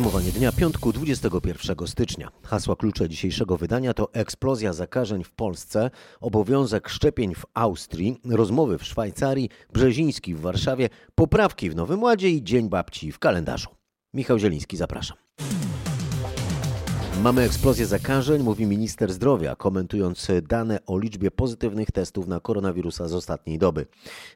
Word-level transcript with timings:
Podsumowanie 0.00 0.32
dnia 0.32 0.52
piątku 0.52 0.92
21 0.92 1.86
stycznia. 1.86 2.30
Hasła 2.42 2.76
klucze 2.76 3.08
dzisiejszego 3.08 3.56
wydania 3.56 3.94
to 3.94 4.08
eksplozja 4.12 4.72
zakażeń 4.72 5.24
w 5.24 5.32
Polsce, 5.32 5.90
obowiązek 6.20 6.88
szczepień 6.88 7.34
w 7.34 7.46
Austrii, 7.54 8.20
rozmowy 8.24 8.78
w 8.78 8.84
Szwajcarii, 8.84 9.50
Brzeziński 9.72 10.34
w 10.34 10.40
Warszawie, 10.40 10.88
poprawki 11.14 11.70
w 11.70 11.76
Nowym 11.76 12.02
Ładzie 12.02 12.30
i 12.30 12.42
Dzień 12.42 12.68
Babci 12.68 13.12
w 13.12 13.18
kalendarzu. 13.18 13.68
Michał 14.14 14.38
Zieliński, 14.38 14.76
zapraszam. 14.76 15.16
Mamy 17.22 17.42
eksplozję 17.42 17.86
zakażeń, 17.86 18.42
mówi 18.42 18.66
minister 18.66 19.12
zdrowia, 19.12 19.56
komentując 19.56 20.28
dane 20.42 20.78
o 20.86 20.98
liczbie 20.98 21.30
pozytywnych 21.30 21.90
testów 21.90 22.26
na 22.26 22.40
koronawirusa 22.40 23.08
z 23.08 23.14
ostatniej 23.14 23.58
doby. 23.58 23.86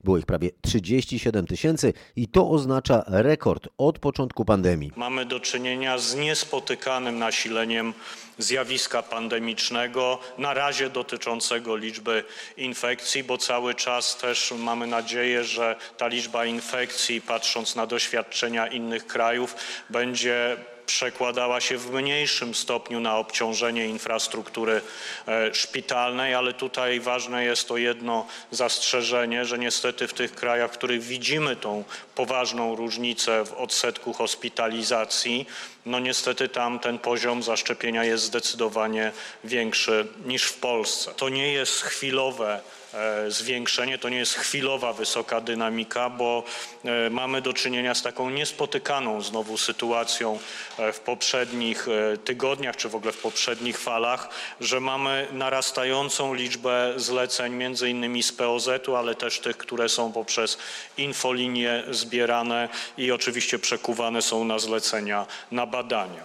Było 0.04 0.18
ich 0.18 0.26
prawie 0.26 0.50
37 0.62 1.46
tysięcy 1.46 1.92
i 2.16 2.28
to 2.28 2.50
oznacza 2.50 3.04
rekord 3.06 3.68
od 3.78 3.98
początku 3.98 4.44
pandemii. 4.44 4.92
Mamy 4.96 5.26
do 5.26 5.40
czynienia 5.40 5.98
z 5.98 6.16
niespotykanym 6.16 7.18
nasileniem 7.18 7.94
zjawiska 8.38 9.02
pandemicznego, 9.02 10.18
na 10.38 10.54
razie 10.54 10.90
dotyczącego 10.90 11.76
liczby 11.76 12.24
infekcji, 12.56 13.24
bo 13.24 13.38
cały 13.38 13.74
czas 13.74 14.16
też 14.16 14.54
mamy 14.58 14.86
nadzieję, 14.86 15.44
że 15.44 15.76
ta 15.96 16.06
liczba 16.06 16.46
infekcji, 16.46 17.20
patrząc 17.20 17.76
na 17.76 17.86
doświadczenia 17.86 18.66
innych 18.66 19.06
krajów, 19.06 19.56
będzie 19.90 20.56
przekładała 20.86 21.60
się 21.60 21.78
w 21.78 21.90
mniejszym 21.90 22.54
stopniu 22.54 23.00
na 23.00 23.18
obciążenie 23.18 23.86
infrastruktury 23.86 24.80
e, 25.28 25.54
szpitalnej, 25.54 26.34
ale 26.34 26.52
tutaj 26.52 27.00
ważne 27.00 27.44
jest 27.44 27.68
to 27.68 27.76
jedno 27.76 28.26
zastrzeżenie, 28.50 29.44
że 29.44 29.58
niestety 29.58 30.08
w 30.08 30.14
tych 30.14 30.34
krajach, 30.34 30.70
w 30.70 30.74
których 30.74 31.02
widzimy 31.02 31.56
tą 31.56 31.84
poważną 32.14 32.76
różnicę 32.76 33.44
w 33.44 33.52
odsetku 33.52 34.12
hospitalizacji, 34.12 35.46
no 35.86 35.98
niestety 35.98 36.48
tam 36.48 36.78
ten 36.78 36.98
poziom 36.98 37.42
zaszczepienia 37.42 38.04
jest 38.04 38.24
zdecydowanie 38.24 39.12
większy 39.44 40.06
niż 40.26 40.44
w 40.44 40.58
Polsce. 40.58 41.14
To 41.16 41.28
nie 41.28 41.52
jest 41.52 41.82
chwilowe 41.82 42.60
zwiększenie. 43.28 43.98
To 43.98 44.08
nie 44.08 44.16
jest 44.16 44.34
chwilowa 44.34 44.92
wysoka 44.92 45.40
dynamika, 45.40 46.10
bo 46.10 46.44
e, 46.84 47.10
mamy 47.10 47.42
do 47.42 47.52
czynienia 47.52 47.94
z 47.94 48.02
taką 48.02 48.30
niespotykaną 48.30 49.22
znowu 49.22 49.58
sytuacją 49.58 50.38
e, 50.78 50.92
w 50.92 51.00
poprzednich 51.00 51.86
tygodniach, 52.24 52.76
czy 52.76 52.88
w 52.88 52.94
ogóle 52.94 53.12
w 53.12 53.18
poprzednich 53.18 53.78
falach, 53.78 54.28
że 54.60 54.80
mamy 54.80 55.26
narastającą 55.32 56.34
liczbę 56.34 56.92
zleceń 56.96 57.54
między 57.54 57.90
innymi 57.90 58.22
z 58.22 58.32
POZ-u, 58.32 58.96
ale 58.96 59.14
też 59.14 59.40
tych, 59.40 59.56
które 59.56 59.88
są 59.88 60.12
poprzez 60.12 60.58
infolinię 60.96 61.84
zbierane 61.90 62.68
i 62.98 63.12
oczywiście 63.12 63.58
przekuwane 63.58 64.22
są 64.22 64.44
na 64.44 64.58
zlecenia 64.58 65.26
na 65.50 65.66
badania. 65.66 66.24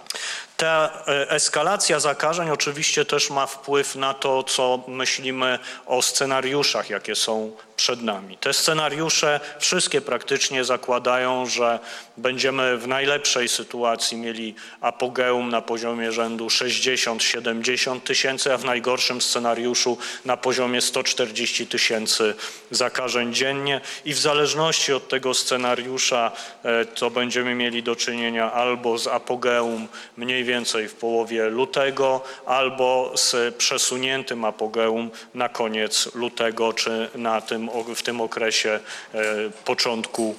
Ta 0.60 1.04
e, 1.08 1.30
eskalacja 1.30 2.00
zakażeń 2.00 2.50
oczywiście 2.50 3.04
też 3.04 3.30
ma 3.30 3.46
wpływ 3.46 3.96
na 3.96 4.14
to, 4.14 4.42
co 4.42 4.84
myślimy 4.88 5.58
o 5.86 6.02
scenariuszach, 6.02 6.90
jakie 6.90 7.16
są 7.16 7.52
przed 7.76 8.02
nami. 8.02 8.38
Te 8.38 8.52
scenariusze 8.52 9.40
wszystkie 9.58 10.00
praktycznie 10.00 10.64
zakładają, 10.64 11.46
że 11.46 11.78
będziemy 12.16 12.78
w 12.78 12.86
najlepszej 12.88 13.48
sytuacji 13.48 14.16
mieli 14.16 14.54
apogeum 14.80 15.48
na 15.48 15.62
poziomie 15.62 16.12
rzędu 16.12 16.46
60-70 16.46 18.00
tysięcy, 18.00 18.52
a 18.52 18.56
w 18.56 18.64
najgorszym 18.64 19.20
scenariuszu 19.20 19.98
na 20.24 20.36
poziomie 20.36 20.80
140 20.80 21.66
tysięcy 21.66 22.34
zakażeń 22.70 23.34
dziennie 23.34 23.80
i 24.04 24.14
w 24.14 24.18
zależności 24.18 24.92
od 24.92 25.08
tego 25.08 25.34
scenariusza 25.34 26.32
e, 26.62 26.84
to 26.84 27.10
będziemy 27.10 27.54
mieli 27.54 27.82
do 27.82 27.96
czynienia 27.96 28.52
albo 28.52 28.98
z 28.98 29.06
apogeum 29.06 29.88
mniej 30.16 30.44
więcej 30.44 30.49
w 30.88 30.94
połowie 30.94 31.48
lutego, 31.48 32.20
albo 32.46 33.12
z 33.14 33.54
przesuniętym 33.54 34.44
apogeum 34.44 35.10
na 35.34 35.48
koniec 35.48 36.14
lutego 36.14 36.72
czy 36.72 37.08
na 37.14 37.40
tym 37.40 37.70
w 37.94 38.02
tym 38.02 38.20
okresie 38.20 38.80
e, 39.14 39.20
początku 39.64 40.34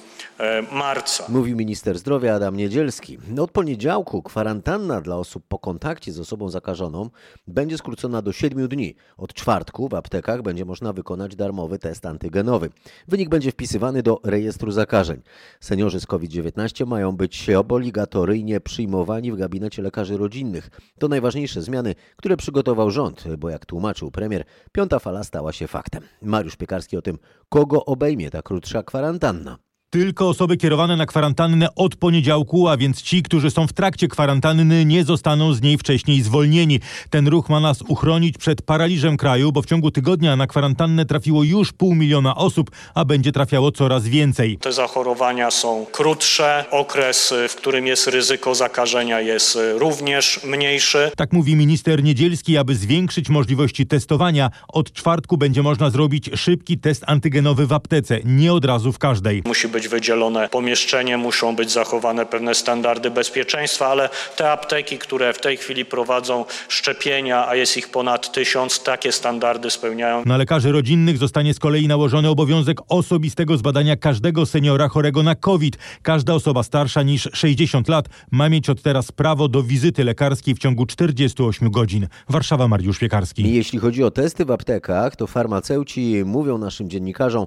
marca. 0.72 1.24
Mówił 1.28 1.56
minister 1.56 1.98
zdrowia 1.98 2.34
Adam 2.34 2.56
Niedzielski. 2.56 3.18
Od 3.40 3.50
poniedziałku 3.50 4.22
kwarantanna 4.22 5.00
dla 5.00 5.16
osób 5.16 5.44
po 5.48 5.58
kontakcie 5.58 6.12
z 6.12 6.20
osobą 6.20 6.48
zakażoną 6.48 7.10
będzie 7.46 7.78
skrócona 7.78 8.22
do 8.22 8.32
7 8.32 8.68
dni. 8.68 8.94
Od 9.16 9.34
czwartku 9.34 9.88
w 9.88 9.94
aptekach 9.94 10.42
będzie 10.42 10.64
można 10.64 10.92
wykonać 10.92 11.36
darmowy 11.36 11.78
test 11.78 12.06
antygenowy. 12.06 12.70
Wynik 13.08 13.28
będzie 13.28 13.52
wpisywany 13.52 14.02
do 14.02 14.20
rejestru 14.24 14.70
zakażeń. 14.70 15.22
Seniorzy 15.60 16.00
z 16.00 16.06
COVID-19 16.06 16.86
mają 16.86 17.12
być 17.12 17.50
obligatoryjnie 17.50 18.60
przyjmowani 18.60 19.32
w 19.32 19.36
gabinecie 19.36 19.82
lekarzy 19.82 20.16
rodzinnych. 20.16 20.70
To 20.98 21.08
najważniejsze 21.08 21.62
zmiany, 21.62 21.94
które 22.16 22.36
przygotował 22.36 22.90
rząd, 22.90 23.24
bo 23.38 23.50
jak 23.50 23.66
tłumaczył 23.66 24.10
premier, 24.10 24.44
piąta 24.72 24.98
fala 24.98 25.24
stała 25.24 25.52
się 25.52 25.68
faktem. 25.68 26.02
Mariusz 26.22 26.56
Piekarski 26.56 26.96
o 26.96 27.02
tym 27.02 27.18
kogo 27.48 27.84
obejmie 27.84 28.30
ta 28.30 28.42
krótsza 28.42 28.82
kwarantanna. 28.82 29.58
Tylko 29.92 30.28
osoby 30.28 30.56
kierowane 30.56 30.96
na 30.96 31.06
kwarantannę 31.06 31.74
od 31.74 31.96
poniedziałku, 31.96 32.68
a 32.68 32.76
więc 32.76 33.02
ci, 33.02 33.22
którzy 33.22 33.50
są 33.50 33.66
w 33.66 33.72
trakcie 33.72 34.08
kwarantanny, 34.08 34.84
nie 34.84 35.04
zostaną 35.04 35.52
z 35.52 35.62
niej 35.62 35.78
wcześniej 35.78 36.22
zwolnieni. 36.22 36.80
Ten 37.10 37.28
ruch 37.28 37.48
ma 37.48 37.60
nas 37.60 37.82
uchronić 37.82 38.38
przed 38.38 38.62
paraliżem 38.62 39.16
kraju, 39.16 39.52
bo 39.52 39.62
w 39.62 39.66
ciągu 39.66 39.90
tygodnia 39.90 40.36
na 40.36 40.46
kwarantannę 40.46 41.06
trafiło 41.06 41.44
już 41.44 41.72
pół 41.72 41.94
miliona 41.94 42.36
osób, 42.36 42.70
a 42.94 43.04
będzie 43.04 43.32
trafiało 43.32 43.72
coraz 43.72 44.08
więcej. 44.08 44.58
Te 44.58 44.72
zachorowania 44.72 45.50
są 45.50 45.86
krótsze, 45.92 46.64
okres, 46.70 47.34
w 47.48 47.54
którym 47.54 47.86
jest 47.86 48.06
ryzyko 48.06 48.54
zakażenia 48.54 49.20
jest 49.20 49.58
również 49.78 50.40
mniejszy. 50.44 51.10
Tak 51.16 51.32
mówi 51.32 51.56
minister 51.56 52.02
Niedzielski, 52.02 52.56
aby 52.56 52.74
zwiększyć 52.74 53.28
możliwości 53.28 53.86
testowania. 53.86 54.50
Od 54.68 54.92
czwartku 54.92 55.36
będzie 55.36 55.62
można 55.62 55.90
zrobić 55.90 56.30
szybki 56.34 56.78
test 56.78 57.04
antygenowy 57.06 57.66
w 57.66 57.72
aptece, 57.72 58.18
nie 58.24 58.52
od 58.52 58.64
razu 58.64 58.92
w 58.92 58.98
każdej. 58.98 59.42
Musi 59.46 59.68
być 59.68 59.81
być 59.82 59.88
wydzielone 59.88 60.48
pomieszczenie, 60.48 61.16
muszą 61.18 61.56
być 61.56 61.70
zachowane 61.70 62.26
pewne 62.26 62.54
standardy 62.54 63.10
bezpieczeństwa, 63.10 63.86
ale 63.86 64.08
te 64.36 64.50
apteki, 64.50 64.98
które 64.98 65.32
w 65.32 65.40
tej 65.40 65.56
chwili 65.56 65.84
prowadzą 65.84 66.44
szczepienia, 66.68 67.48
a 67.48 67.54
jest 67.54 67.76
ich 67.76 67.88
ponad 67.88 68.32
tysiąc, 68.32 68.82
takie 68.82 69.12
standardy 69.12 69.70
spełniają. 69.70 70.22
Na 70.26 70.36
lekarzy 70.36 70.72
rodzinnych 70.72 71.18
zostanie 71.18 71.54
z 71.54 71.58
kolei 71.58 71.88
nałożony 71.88 72.28
obowiązek 72.28 72.78
osobistego 72.88 73.56
zbadania 73.56 73.96
każdego 73.96 74.46
seniora 74.46 74.88
chorego 74.88 75.22
na 75.22 75.34
COVID. 75.34 75.78
Każda 76.02 76.34
osoba 76.34 76.62
starsza 76.62 77.02
niż 77.02 77.28
60 77.32 77.88
lat 77.88 78.08
ma 78.30 78.48
mieć 78.48 78.70
od 78.70 78.82
teraz 78.82 79.12
prawo 79.12 79.48
do 79.48 79.62
wizyty 79.62 80.04
lekarskiej 80.04 80.54
w 80.54 80.58
ciągu 80.58 80.86
48 80.86 81.70
godzin. 81.70 82.08
Warszawa, 82.28 82.68
Mariusz 82.68 82.98
Piekarski. 82.98 83.54
Jeśli 83.54 83.78
chodzi 83.78 84.04
o 84.04 84.10
testy 84.10 84.44
w 84.44 84.50
aptekach, 84.50 85.16
to 85.16 85.26
farmaceuci 85.26 86.22
mówią 86.24 86.58
naszym 86.58 86.90
dziennikarzom, 86.90 87.46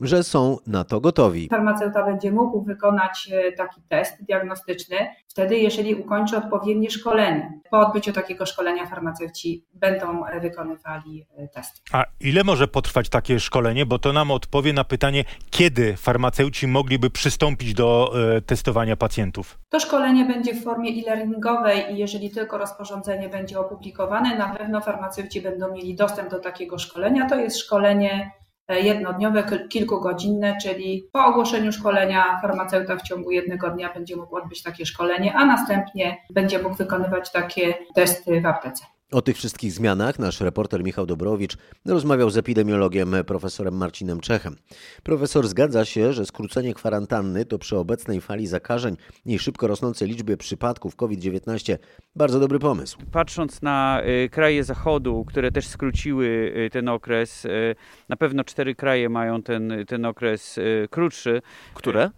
że 0.00 0.24
są 0.24 0.56
na 0.66 0.84
to 0.84 1.00
gotowi. 1.00 1.48
Farmaceuta 1.48 2.04
będzie 2.04 2.32
mógł 2.32 2.62
wykonać 2.62 3.28
e, 3.32 3.52
taki 3.52 3.80
test 3.88 4.24
diagnostyczny 4.24 4.96
wtedy, 5.28 5.58
jeżeli 5.58 5.94
ukończy 5.94 6.36
odpowiednie 6.36 6.90
szkolenie. 6.90 7.60
Po 7.70 7.78
odbyciu 7.78 8.12
takiego 8.12 8.46
szkolenia 8.46 8.86
farmaceuci 8.86 9.64
będą 9.74 10.26
e, 10.26 10.40
wykonywali 10.40 11.26
e, 11.36 11.48
testy. 11.48 11.80
A 11.92 12.04
ile 12.20 12.44
może 12.44 12.68
potrwać 12.68 13.08
takie 13.08 13.40
szkolenie? 13.40 13.86
Bo 13.86 13.98
to 13.98 14.12
nam 14.12 14.30
odpowie 14.30 14.72
na 14.72 14.84
pytanie, 14.84 15.24
kiedy 15.50 15.96
farmaceuci 15.96 16.66
mogliby 16.66 17.10
przystąpić 17.10 17.74
do 17.74 18.12
testowania 18.46 18.96
pacjentów. 18.96 19.58
To 19.68 19.80
szkolenie 19.80 20.24
będzie 20.24 20.54
w 20.54 20.64
formie 20.64 20.90
e-learningowej 20.90 21.94
i 21.94 21.98
jeżeli 21.98 22.30
tylko 22.30 22.58
rozporządzenie 22.58 23.28
będzie 23.28 23.60
opublikowane, 23.60 24.38
na 24.38 24.54
pewno 24.54 24.80
farmaceuci 24.80 25.40
będą 25.40 25.72
mieli 25.72 25.94
dostęp 25.94 26.30
do 26.30 26.38
takiego 26.38 26.78
szkolenia. 26.78 27.28
To 27.28 27.36
jest 27.36 27.58
szkolenie 27.58 28.30
jednodniowe, 28.68 29.44
kilkugodzinne, 29.68 30.56
czyli 30.62 31.08
po 31.12 31.24
ogłoszeniu 31.24 31.72
szkolenia 31.72 32.38
farmaceuta 32.42 32.96
w 32.96 33.02
ciągu 33.02 33.30
jednego 33.30 33.70
dnia 33.70 33.94
będzie 33.94 34.16
mógł 34.16 34.36
odbyć 34.36 34.62
takie 34.62 34.86
szkolenie, 34.86 35.34
a 35.34 35.46
następnie 35.46 36.16
będzie 36.30 36.62
mógł 36.62 36.74
wykonywać 36.74 37.32
takie 37.32 37.74
testy 37.94 38.40
w 38.40 38.46
aptece. 38.46 38.95
O 39.12 39.22
tych 39.22 39.36
wszystkich 39.36 39.72
zmianach 39.72 40.18
nasz 40.18 40.40
reporter 40.40 40.84
Michał 40.84 41.06
Dobrowicz 41.06 41.56
rozmawiał 41.84 42.30
z 42.30 42.36
epidemiologiem 42.36 43.14
profesorem 43.26 43.74
Marcinem 43.76 44.20
Czechem. 44.20 44.56
Profesor 45.02 45.48
zgadza 45.48 45.84
się, 45.84 46.12
że 46.12 46.26
skrócenie 46.26 46.74
kwarantanny 46.74 47.44
to 47.44 47.58
przy 47.58 47.76
obecnej 47.76 48.20
fali 48.20 48.46
zakażeń 48.46 48.96
i 49.26 49.38
szybko 49.38 49.66
rosnącej 49.66 50.08
liczbie 50.08 50.36
przypadków 50.36 50.96
COVID-19 50.96 51.78
bardzo 52.16 52.40
dobry 52.40 52.58
pomysł. 52.58 52.98
Patrząc 53.12 53.62
na 53.62 54.02
y, 54.24 54.28
kraje 54.28 54.64
zachodu, 54.64 55.24
które 55.24 55.52
też 55.52 55.66
skróciły 55.66 56.26
y, 56.26 56.70
ten 56.70 56.88
okres, 56.88 57.44
y, 57.44 57.76
na 58.08 58.16
pewno 58.16 58.44
cztery 58.44 58.74
kraje 58.74 59.08
mają 59.08 59.42
ten, 59.42 59.72
ten 59.88 60.04
okres 60.04 60.60
krótszy. 60.90 61.42
Które? 61.74 62.10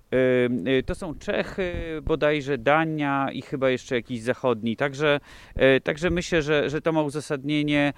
To 0.86 0.94
są 0.94 1.14
Czechy, 1.14 1.72
bodajże 2.02 2.58
Dania 2.58 3.28
i 3.32 3.42
chyba 3.42 3.70
jeszcze 3.70 3.94
jakiś 3.94 4.22
zachodni. 4.22 4.76
Także, 4.76 5.20
także 5.84 6.10
myślę, 6.10 6.42
że, 6.42 6.70
że 6.70 6.80
to 6.80 6.92
ma 6.92 7.02
uzasadnienie, 7.02 7.92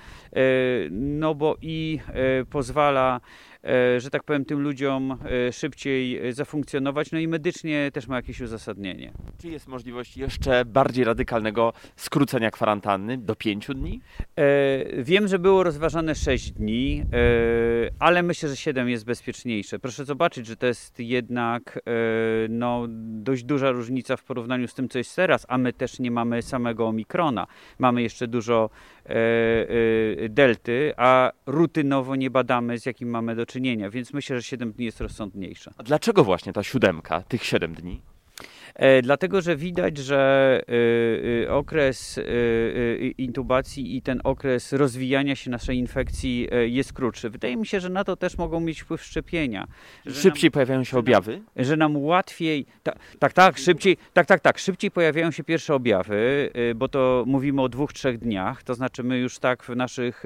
no 0.91 1.35
bo 1.35 1.57
i 1.63 2.01
pozwala 2.51 3.21
że 3.99 4.11
tak 4.11 4.25
powiem, 4.25 4.45
tym 4.45 4.61
ludziom 4.61 5.19
e, 5.49 5.53
szybciej 5.53 6.33
zafunkcjonować. 6.33 7.13
No 7.13 7.19
i 7.19 7.29
medycznie 7.29 7.91
też 7.93 8.09
ma 8.09 8.17
jakieś 8.17 8.41
uzasadnienie. 8.41 9.13
Czy 9.39 9.49
jest 9.49 9.69
możliwość 9.69 10.17
jeszcze 10.17 10.65
bardziej 10.65 11.05
radykalnego 11.05 11.73
skrócenia 11.97 12.51
kwarantanny 12.51 13.19
do 13.19 13.37
pięciu 13.37 13.75
dni? 13.75 14.01
Wiem, 14.99 15.29
że 15.29 15.39
było 15.39 15.63
rozważane 15.63 16.15
6 16.15 16.53
dni, 16.53 17.05
ale 17.99 18.23
myślę, 18.23 18.49
że 18.49 18.57
7 18.57 18.89
jest 18.89 19.05
bezpieczniejsze. 19.05 19.79
Proszę 19.79 20.05
zobaczyć, 20.05 20.47
że 20.47 20.57
to 20.57 20.67
jest 20.67 21.01
jednak 21.01 21.81
no, 22.49 22.87
dość 22.99 23.45
duża 23.45 23.71
różnica 23.71 24.17
w 24.17 24.25
porównaniu 24.25 24.69
z 24.69 24.75
tym, 24.75 24.89
co 24.89 24.99
jest 24.99 25.17
teraz, 25.17 25.47
a 25.49 25.59
my 25.59 25.73
też 25.73 25.99
nie 25.99 26.11
mamy 26.11 26.43
samego 26.43 26.89
omikrona. 26.89 27.47
Mamy 27.79 28.03
jeszcze 28.03 28.29
dużo 28.29 28.71
e, 28.71 29.00
e, 29.00 29.00
delty, 30.29 30.93
a 30.97 31.33
rutynowo 31.47 32.17
nie 32.17 32.31
badamy, 32.31 32.79
z 32.79 32.87
jakim 32.87 33.09
mamy 33.09 33.37
do 33.37 33.47
czynienia, 33.47 33.91
więc 33.91 34.13
myślę, 34.13 34.37
że 34.37 34.43
7 34.43 34.73
dni 34.73 34.85
jest 34.85 35.01
rozsądniejsza. 35.01 35.75
A 35.77 35.83
dlaczego 35.83 36.25
właśnie 36.25 36.53
ta 36.53 36.63
siódemka, 36.63 37.23
tych 37.23 37.45
7 37.45 37.75
dni? 37.75 38.03
E, 38.81 39.03
dlatego, 39.03 39.41
że 39.41 39.57
widać, 39.57 39.99
że 39.99 40.61
e, 40.69 41.45
e, 41.45 41.53
okres 41.53 42.21
intubacji 43.19 43.97
i 43.97 44.03
ten 44.03 44.21
okres 44.25 44.73
rozwijania 44.73 45.37
się 45.37 45.51
naszej 45.51 45.79
infekcji 45.79 46.49
jest 46.67 46.93
krótszy. 46.93 47.31
Wydaje 47.31 47.57
mi 47.57 47.67
się, 47.67 47.81
że 47.81 47.89
na 47.89 48.05
to 48.05 48.17
też 48.17 48.39
mogą 48.39 48.61
mieć 48.61 48.81
wpływ 48.81 49.03
szczepienia. 49.03 49.67
Szybciej 50.09 50.49
nam, 50.49 50.53
pojawiają 50.53 50.85
się 50.85 50.99
objawy? 50.99 51.41
Że 51.57 51.77
nam 51.77 51.97
łatwiej, 51.97 52.67
ta, 52.83 52.93
tak, 53.19 53.33
tak, 53.33 53.59
szybciej, 53.59 53.97
tak, 54.13 54.27
tak, 54.27 54.41
tak, 54.41 54.59
szybciej 54.59 54.91
pojawiają 54.91 55.31
się 55.31 55.45
pierwsze 55.45 55.75
objawy, 55.75 56.51
bo 56.77 56.89
to 56.89 57.25
mówimy 57.27 57.63
o 57.63 57.69
dwóch, 57.69 57.93
trzech 57.93 58.19
dniach, 58.19 58.63
to 58.63 58.75
znaczy 58.75 59.03
my 59.03 59.19
już 59.19 59.39
tak 59.39 59.63
w 59.63 59.69
naszych 59.69 60.25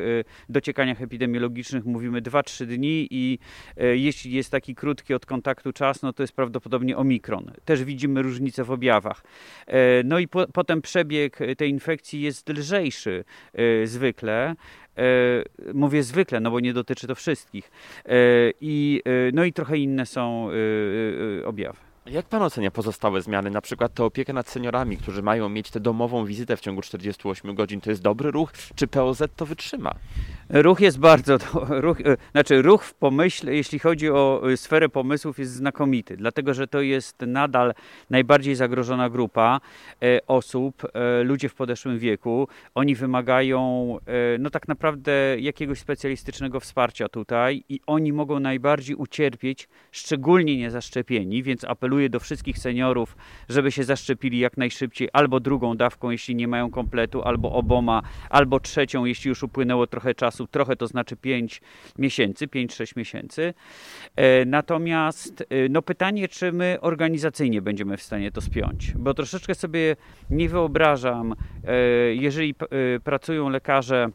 dociekaniach 0.48 1.02
epidemiologicznych 1.02 1.84
mówimy 1.84 2.20
dwa, 2.20 2.42
trzy 2.42 2.66
dni 2.66 3.08
i 3.10 3.38
jeśli 3.76 4.32
jest 4.32 4.50
taki 4.50 4.74
krótki 4.74 5.14
od 5.14 5.26
kontaktu 5.26 5.72
czas, 5.72 6.02
no 6.02 6.12
to 6.12 6.22
jest 6.22 6.32
prawdopodobnie 6.32 6.96
omikron. 6.96 7.50
Też 7.64 7.84
widzimy 7.84 8.22
różnice 8.22 8.43
różnice 8.44 8.64
w 8.64 8.70
objawach. 8.70 9.22
E, 9.66 10.02
no 10.04 10.18
i 10.18 10.28
po, 10.28 10.46
potem 10.46 10.82
przebieg 10.82 11.38
tej 11.56 11.70
infekcji 11.70 12.20
jest 12.20 12.48
lżejszy 12.48 13.24
e, 13.54 13.86
zwykle. 13.86 14.54
E, 14.96 15.04
mówię 15.74 16.02
zwykle, 16.02 16.40
no 16.40 16.50
bo 16.50 16.60
nie 16.60 16.72
dotyczy 16.72 17.06
to 17.06 17.14
wszystkich. 17.14 17.70
I, 18.60 19.02
no 19.32 19.44
i 19.44 19.52
trochę 19.52 19.78
inne 19.78 20.06
są 20.06 20.48
objawy. 21.44 21.93
Jak 22.10 22.26
pan 22.26 22.42
ocenia 22.42 22.70
pozostałe 22.70 23.22
zmiany, 23.22 23.50
na 23.50 23.60
przykład 23.60 23.94
tę 23.94 24.04
opiekę 24.04 24.32
nad 24.32 24.48
seniorami, 24.48 24.96
którzy 24.96 25.22
mają 25.22 25.48
mieć 25.48 25.70
tę 25.70 25.80
domową 25.80 26.24
wizytę 26.24 26.56
w 26.56 26.60
ciągu 26.60 26.82
48 26.82 27.54
godzin? 27.54 27.80
To 27.80 27.90
jest 27.90 28.02
dobry 28.02 28.30
ruch? 28.30 28.52
Czy 28.74 28.86
POZ 28.86 29.22
to 29.36 29.46
wytrzyma? 29.46 29.94
Ruch 30.48 30.80
jest 30.80 30.98
bardzo, 30.98 31.38
ruch, 31.86 32.00
e, 32.00 32.16
znaczy 32.32 32.62
ruch 32.62 32.84
w 32.84 32.94
pomyśle, 32.94 33.54
jeśli 33.54 33.78
chodzi 33.78 34.10
o 34.10 34.42
e, 34.52 34.56
sferę 34.56 34.88
pomysłów, 34.88 35.38
jest 35.38 35.52
znakomity, 35.52 36.16
dlatego 36.16 36.54
że 36.54 36.66
to 36.66 36.80
jest 36.80 37.20
nadal 37.20 37.74
najbardziej 38.10 38.54
zagrożona 38.54 39.10
grupa 39.10 39.60
e, 40.02 40.26
osób, 40.26 40.82
ludzie 41.24 41.48
w 41.48 41.54
podeszłym 41.54 41.98
wieku. 41.98 42.48
Oni 42.74 42.94
wymagają, 42.94 43.98
no 44.38 44.50
tak 44.50 44.68
naprawdę, 44.68 45.12
jakiegoś 45.38 45.78
specjalistycznego 45.78 46.60
wsparcia 46.60 47.08
tutaj 47.08 47.64
i 47.68 47.80
oni 47.86 48.12
mogą 48.12 48.40
najbardziej 48.40 48.96
ucierpieć, 48.96 49.68
szczególnie 49.92 50.56
niezaszczepieni, 50.56 51.42
więc 51.42 51.64
apeluję 51.64 51.93
do 52.10 52.20
wszystkich 52.20 52.58
seniorów, 52.58 53.16
żeby 53.48 53.72
się 53.72 53.84
zaszczepili 53.84 54.38
jak 54.38 54.56
najszybciej, 54.56 55.08
albo 55.12 55.40
drugą 55.40 55.76
dawką, 55.76 56.10
jeśli 56.10 56.34
nie 56.34 56.48
mają 56.48 56.70
kompletu, 56.70 57.22
albo 57.22 57.52
oboma, 57.52 58.02
albo 58.30 58.60
trzecią, 58.60 59.04
jeśli 59.04 59.28
już 59.28 59.42
upłynęło 59.42 59.86
trochę 59.86 60.14
czasu 60.14 60.24
czasu, 60.24 60.46
trochę 60.46 60.76
to 60.76 60.86
znaczy 60.86 61.16
5 61.16 61.60
miesięcy, 61.98 62.46
5-6 62.46 62.96
miesięcy. 62.96 63.54
E, 64.16 64.44
natomiast 64.44 65.40
e, 65.40 65.68
no 65.68 65.82
pytanie, 65.82 66.28
czy 66.28 66.52
my 66.52 66.78
organizacyjnie 66.80 67.62
będziemy 67.62 67.96
w 67.96 68.02
stanie 68.02 68.32
to 68.32 68.40
spiąć, 68.40 68.92
bo 68.96 69.14
troszeczkę 69.14 69.54
sobie 69.54 69.96
nie 70.30 70.48
wyobrażam, 70.48 71.34
e, 71.64 72.14
jeżeli 72.14 72.54
pracują 73.04 73.48
lekarze 73.48 74.10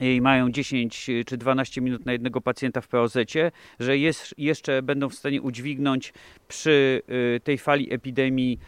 i 0.00 0.20
mają 0.20 0.50
10 0.50 1.10
czy 1.26 1.36
12 1.36 1.80
minut 1.80 2.06
na 2.06 2.12
jednego 2.12 2.40
pacjenta 2.40 2.80
w 2.80 2.88
POZ, 2.88 3.16
że 3.80 3.98
jest, 3.98 4.34
jeszcze 4.38 4.82
będą 4.82 5.08
w 5.08 5.14
stanie 5.14 5.42
udźwignąć 5.42 6.12
przy 6.48 7.02
tej 7.44 7.58
fali 7.58 7.92
epidemii 7.94 8.58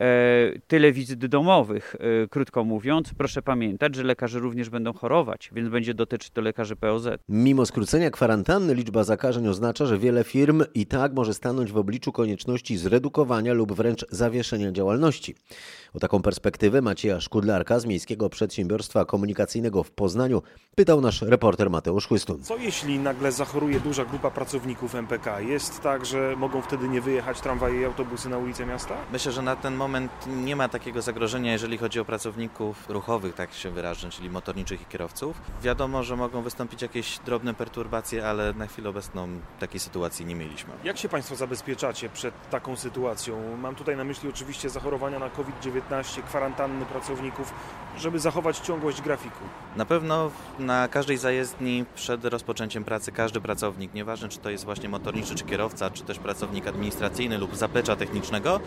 E, 0.00 0.52
tyle 0.66 0.92
wizyt 0.92 1.26
domowych, 1.26 1.96
e, 2.24 2.28
krótko 2.28 2.64
mówiąc. 2.64 3.10
Proszę 3.18 3.42
pamiętać, 3.42 3.94
że 3.94 4.02
lekarze 4.02 4.38
również 4.38 4.70
będą 4.70 4.92
chorować, 4.92 5.50
więc 5.54 5.68
będzie 5.68 5.94
dotyczyć 5.94 6.30
to 6.30 6.40
lekarzy 6.40 6.76
POZ. 6.76 7.08
Mimo 7.28 7.66
skrócenia 7.66 8.10
kwarantanny 8.10 8.74
liczba 8.74 9.04
zakażeń 9.04 9.48
oznacza, 9.48 9.86
że 9.86 9.98
wiele 9.98 10.24
firm 10.24 10.62
i 10.74 10.86
tak 10.86 11.12
może 11.12 11.34
stanąć 11.34 11.72
w 11.72 11.76
obliczu 11.76 12.12
konieczności 12.12 12.76
zredukowania 12.76 13.52
lub 13.52 13.72
wręcz 13.72 14.06
zawieszenia 14.10 14.72
działalności. 14.72 15.34
O 15.94 15.98
taką 16.00 16.22
perspektywę 16.22 16.82
Macieja 16.82 17.20
Szkudlarka 17.20 17.80
z 17.80 17.86
Miejskiego 17.86 18.28
Przedsiębiorstwa 18.28 19.04
Komunikacyjnego 19.04 19.82
w 19.82 19.90
Poznaniu 19.90 20.42
pytał 20.76 21.00
nasz 21.00 21.22
reporter 21.22 21.70
Mateusz 21.70 22.06
Chłystun. 22.06 22.42
Co 22.42 22.56
jeśli 22.56 22.98
nagle 22.98 23.32
zachoruje 23.32 23.80
duża 23.80 24.04
grupa 24.04 24.30
pracowników 24.30 24.94
MPK? 24.94 25.40
Jest 25.40 25.80
tak, 25.82 26.06
że 26.06 26.34
mogą 26.36 26.62
wtedy 26.62 26.88
nie 26.88 27.00
wyjechać 27.00 27.40
tramwaje 27.40 27.80
i 27.80 27.84
autobusy 27.84 28.28
na 28.28 28.38
ulice 28.38 28.66
miasta? 28.66 28.94
Myślę, 29.12 29.32
że 29.32 29.42
na 29.42 29.56
ten 29.56 29.74
moment 29.74 30.12
nie 30.26 30.56
ma 30.56 30.68
takiego 30.68 31.02
zagrożenia, 31.02 31.52
jeżeli 31.52 31.78
chodzi 31.78 32.00
o 32.00 32.04
pracowników 32.04 32.90
ruchowych, 32.90 33.34
tak 33.34 33.52
się 33.52 33.70
wyrażę, 33.70 34.10
czyli 34.10 34.30
motorniczych 34.30 34.82
i 34.82 34.84
kierowców. 34.84 35.40
Wiadomo, 35.62 36.02
że 36.02 36.16
mogą 36.16 36.42
wystąpić 36.42 36.82
jakieś 36.82 37.18
drobne 37.18 37.54
perturbacje, 37.54 38.26
ale 38.28 38.52
na 38.52 38.66
chwilę 38.66 38.88
obecną 38.88 39.28
takiej 39.60 39.80
sytuacji 39.80 40.26
nie 40.26 40.34
mieliśmy. 40.34 40.72
Jak 40.84 40.98
się 40.98 41.08
Państwo 41.08 41.36
zabezpieczacie 41.36 42.08
przed 42.08 42.34
taką 42.50 42.76
sytuacją? 42.76 43.56
Mam 43.56 43.74
tutaj 43.74 43.96
na 43.96 44.04
myśli 44.04 44.28
oczywiście 44.28 44.70
zachorowania 44.70 45.18
na 45.18 45.30
COVID-19, 45.30 45.83
kwarantanny 46.26 46.84
pracowników, 46.84 47.52
żeby 47.98 48.18
zachować 48.18 48.58
ciągłość 48.58 49.02
grafiku? 49.02 49.38
Na 49.76 49.84
pewno 49.84 50.30
na 50.58 50.88
każdej 50.88 51.16
zajezdni 51.16 51.84
przed 51.94 52.24
rozpoczęciem 52.24 52.84
pracy 52.84 53.12
każdy 53.12 53.40
pracownik, 53.40 53.94
nieważne 53.94 54.28
czy 54.28 54.38
to 54.38 54.50
jest 54.50 54.64
właśnie 54.64 54.88
motorniczy 54.88 55.34
czy 55.34 55.44
kierowca, 55.44 55.90
czy 55.90 56.02
też 56.02 56.18
pracownik 56.18 56.66
administracyjny 56.66 57.38
lub 57.38 57.56
zaplecza 57.56 57.96
technicznego, 57.96 58.60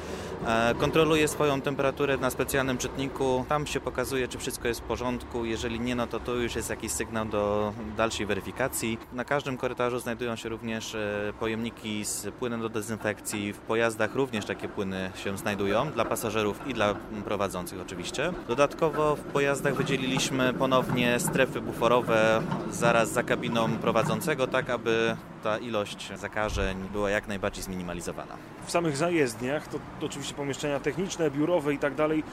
e, 0.47 0.75
kontroluje 0.75 1.27
swoją 1.27 1.61
temperaturę 1.61 2.17
na 2.17 2.29
specjalnym 2.29 2.77
czytniku. 2.77 3.45
Tam 3.49 3.67
się 3.67 3.79
pokazuje, 3.79 4.27
czy 4.27 4.37
wszystko 4.37 4.67
jest 4.67 4.79
w 4.79 4.83
porządku. 4.83 5.45
Jeżeli 5.45 5.79
nie, 5.79 5.95
no 5.95 6.07
to 6.07 6.19
tu 6.19 6.41
już 6.41 6.55
jest 6.55 6.69
jakiś 6.69 6.91
sygnał 6.91 7.25
do 7.25 7.73
dalszej 7.97 8.25
weryfikacji. 8.25 8.97
Na 9.13 9.25
każdym 9.25 9.57
korytarzu 9.57 9.99
znajdują 9.99 10.35
się 10.35 10.49
również 10.49 10.95
e, 10.95 11.33
pojemniki 11.39 12.05
z 12.05 12.27
płynem 12.39 12.61
do 12.61 12.69
dezynfekcji. 12.69 13.53
W 13.53 13.57
pojazdach 13.57 14.15
również 14.15 14.45
takie 14.45 14.69
płyny 14.69 15.11
się 15.15 15.37
znajdują 15.37 15.91
dla 15.91 16.05
pasażerów 16.05 16.67
i 16.67 16.73
dla 16.73 16.95
prowadzących 17.25 17.81
oczywiście. 17.81 18.33
Dodatkowo 18.47 19.15
w 19.15 19.19
pojazdach 19.19 19.75
wydzieliliśmy 19.75 20.53
ponownie 20.53 21.19
strefy 21.19 21.61
buforowe 21.61 22.41
zaraz 22.71 23.11
za 23.11 23.23
kabiną 23.23 23.69
prowadzącego, 23.69 24.47
tak 24.47 24.69
aby 24.69 25.17
ta 25.47 25.57
ilość 25.57 26.11
zakażeń 26.15 26.77
była 26.91 27.09
jak 27.09 27.27
najbardziej 27.27 27.63
zminimalizowana. 27.63 28.33
W 28.65 28.71
samych 28.71 28.97
zajezdniach, 28.97 29.67
to, 29.67 29.79
to 29.99 30.05
oczywiście 30.05 30.33
pomieszczenia 30.33 30.79
techniczne, 30.79 31.31
biurowe 31.31 31.73
i 31.73 31.77
tak 31.77 31.95
dalej, 31.95 32.23